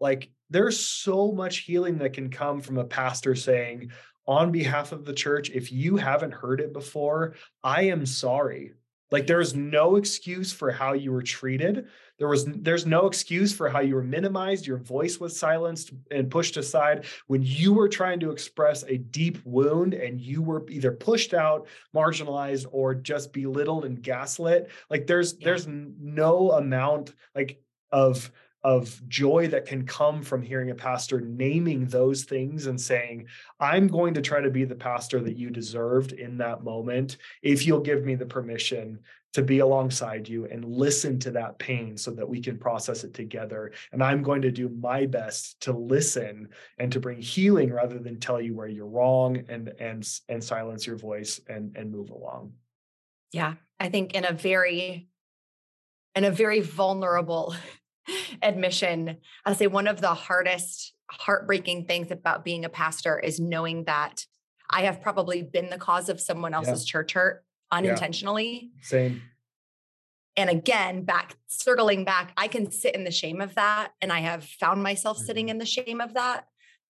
[0.00, 3.90] like there's so much healing that can come from a pastor saying,
[4.26, 7.34] on behalf of the church, if you haven't heard it before,
[7.64, 8.74] I am sorry.
[9.10, 11.88] Like there's no excuse for how you were treated.
[12.22, 16.30] There was there's no excuse for how you were minimized, your voice was silenced and
[16.30, 20.92] pushed aside when you were trying to express a deep wound and you were either
[20.92, 24.70] pushed out, marginalized or just belittled and gaslit.
[24.88, 25.46] Like there's yeah.
[25.46, 27.60] there's no amount like
[27.90, 28.30] of
[28.62, 33.26] of joy that can come from hearing a pastor naming those things and saying,
[33.58, 37.66] I'm going to try to be the pastor that you deserved in that moment if
[37.66, 39.00] you'll give me the permission
[39.32, 43.14] to be alongside you and listen to that pain so that we can process it
[43.14, 43.72] together.
[43.92, 48.20] And I'm going to do my best to listen and to bring healing rather than
[48.20, 52.52] tell you where you're wrong and and and silence your voice and and move along.
[53.32, 55.08] Yeah, I think in a very
[56.14, 57.54] in a very vulnerable
[58.42, 59.16] admission,
[59.46, 64.26] I'll say one of the hardest, heartbreaking things about being a pastor is knowing that
[64.68, 66.92] I have probably been the cause of someone else's yeah.
[66.92, 68.70] church hurt unintentionally.
[68.76, 68.86] Yeah.
[68.86, 69.22] Same.
[70.36, 73.92] And again, back circling back, I can sit in the shame of that.
[74.00, 75.26] And I have found myself mm-hmm.
[75.26, 76.46] sitting in the shame of that.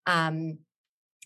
[0.07, 0.59] Um,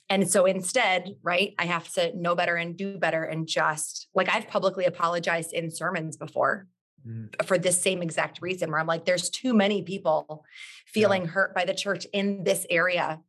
[0.09, 4.29] and so instead, right, I have to know better and do better and just like
[4.29, 6.69] I've publicly apologized in sermons before
[7.07, 7.29] mm.
[7.45, 10.45] for this same exact reason where I'm like, there's too many people
[10.87, 11.29] feeling yeah.
[11.31, 13.21] hurt by the church in this area.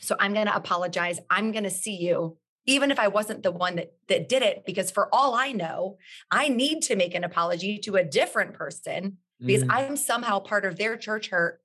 [0.00, 1.20] So I'm going to apologize.
[1.30, 2.36] I'm going to see you,
[2.66, 5.98] even if I wasn't the one that, that did it, because for all I know,
[6.30, 9.70] I need to make an apology to a different person because mm.
[9.70, 11.60] I'm somehow part of their church hurt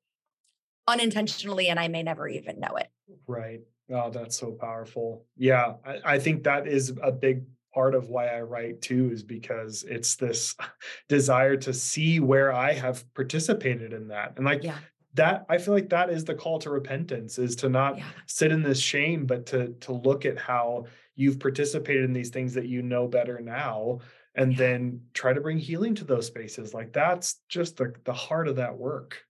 [0.87, 2.87] unintentionally and I may never even know it.
[3.27, 3.61] Right.
[3.91, 5.25] Oh, that's so powerful.
[5.35, 5.73] Yeah.
[5.85, 7.43] I, I think that is a big
[7.73, 10.55] part of why I write too is because it's this
[11.09, 14.33] desire to see where I have participated in that.
[14.37, 14.77] And like yeah.
[15.13, 18.05] That I feel like that is the call to repentance is to not yeah.
[18.25, 20.85] sit in this shame but to to look at how
[21.15, 23.99] you've participated in these things that you know better now
[24.37, 24.57] and yeah.
[24.57, 26.73] then try to bring healing to those spaces.
[26.73, 29.23] Like that's just the the heart of that work.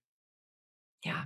[1.04, 1.24] Yeah.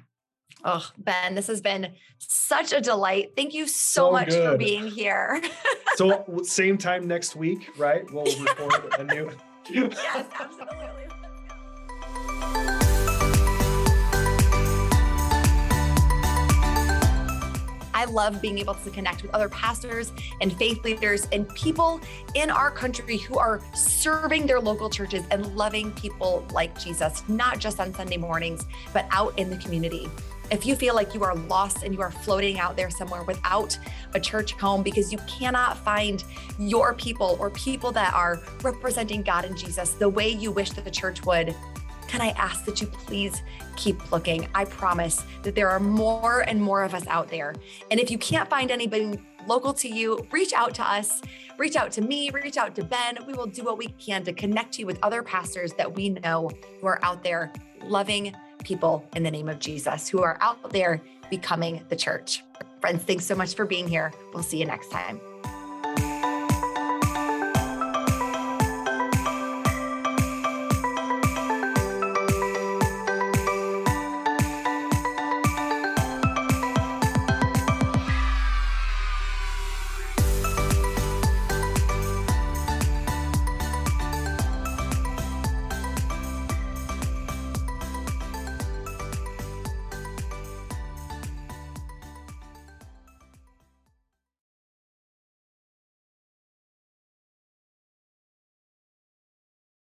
[0.64, 3.32] Oh, Ben, this has been such a delight.
[3.34, 4.52] Thank you so, so much good.
[4.52, 5.42] for being here.
[5.96, 8.04] so, same time next week, right?
[8.12, 9.30] We'll record a new.
[9.70, 11.11] yes, absolutely.
[18.02, 22.00] I love being able to connect with other pastors and faith leaders and people
[22.34, 27.60] in our country who are serving their local churches and loving people like Jesus, not
[27.60, 30.10] just on Sunday mornings, but out in the community.
[30.50, 33.78] If you feel like you are lost and you are floating out there somewhere without
[34.14, 36.24] a church home because you cannot find
[36.58, 40.84] your people or people that are representing God and Jesus the way you wish that
[40.84, 41.54] the church would,
[42.12, 43.42] can I ask that you please
[43.74, 44.46] keep looking?
[44.54, 47.54] I promise that there are more and more of us out there.
[47.90, 51.22] And if you can't find anybody local to you, reach out to us,
[51.56, 53.16] reach out to me, reach out to Ben.
[53.26, 56.50] We will do what we can to connect you with other pastors that we know
[56.82, 57.50] who are out there
[57.82, 61.00] loving people in the name of Jesus who are out there
[61.30, 62.44] becoming the church.
[62.82, 64.12] Friends, thanks so much for being here.
[64.34, 65.18] We'll see you next time.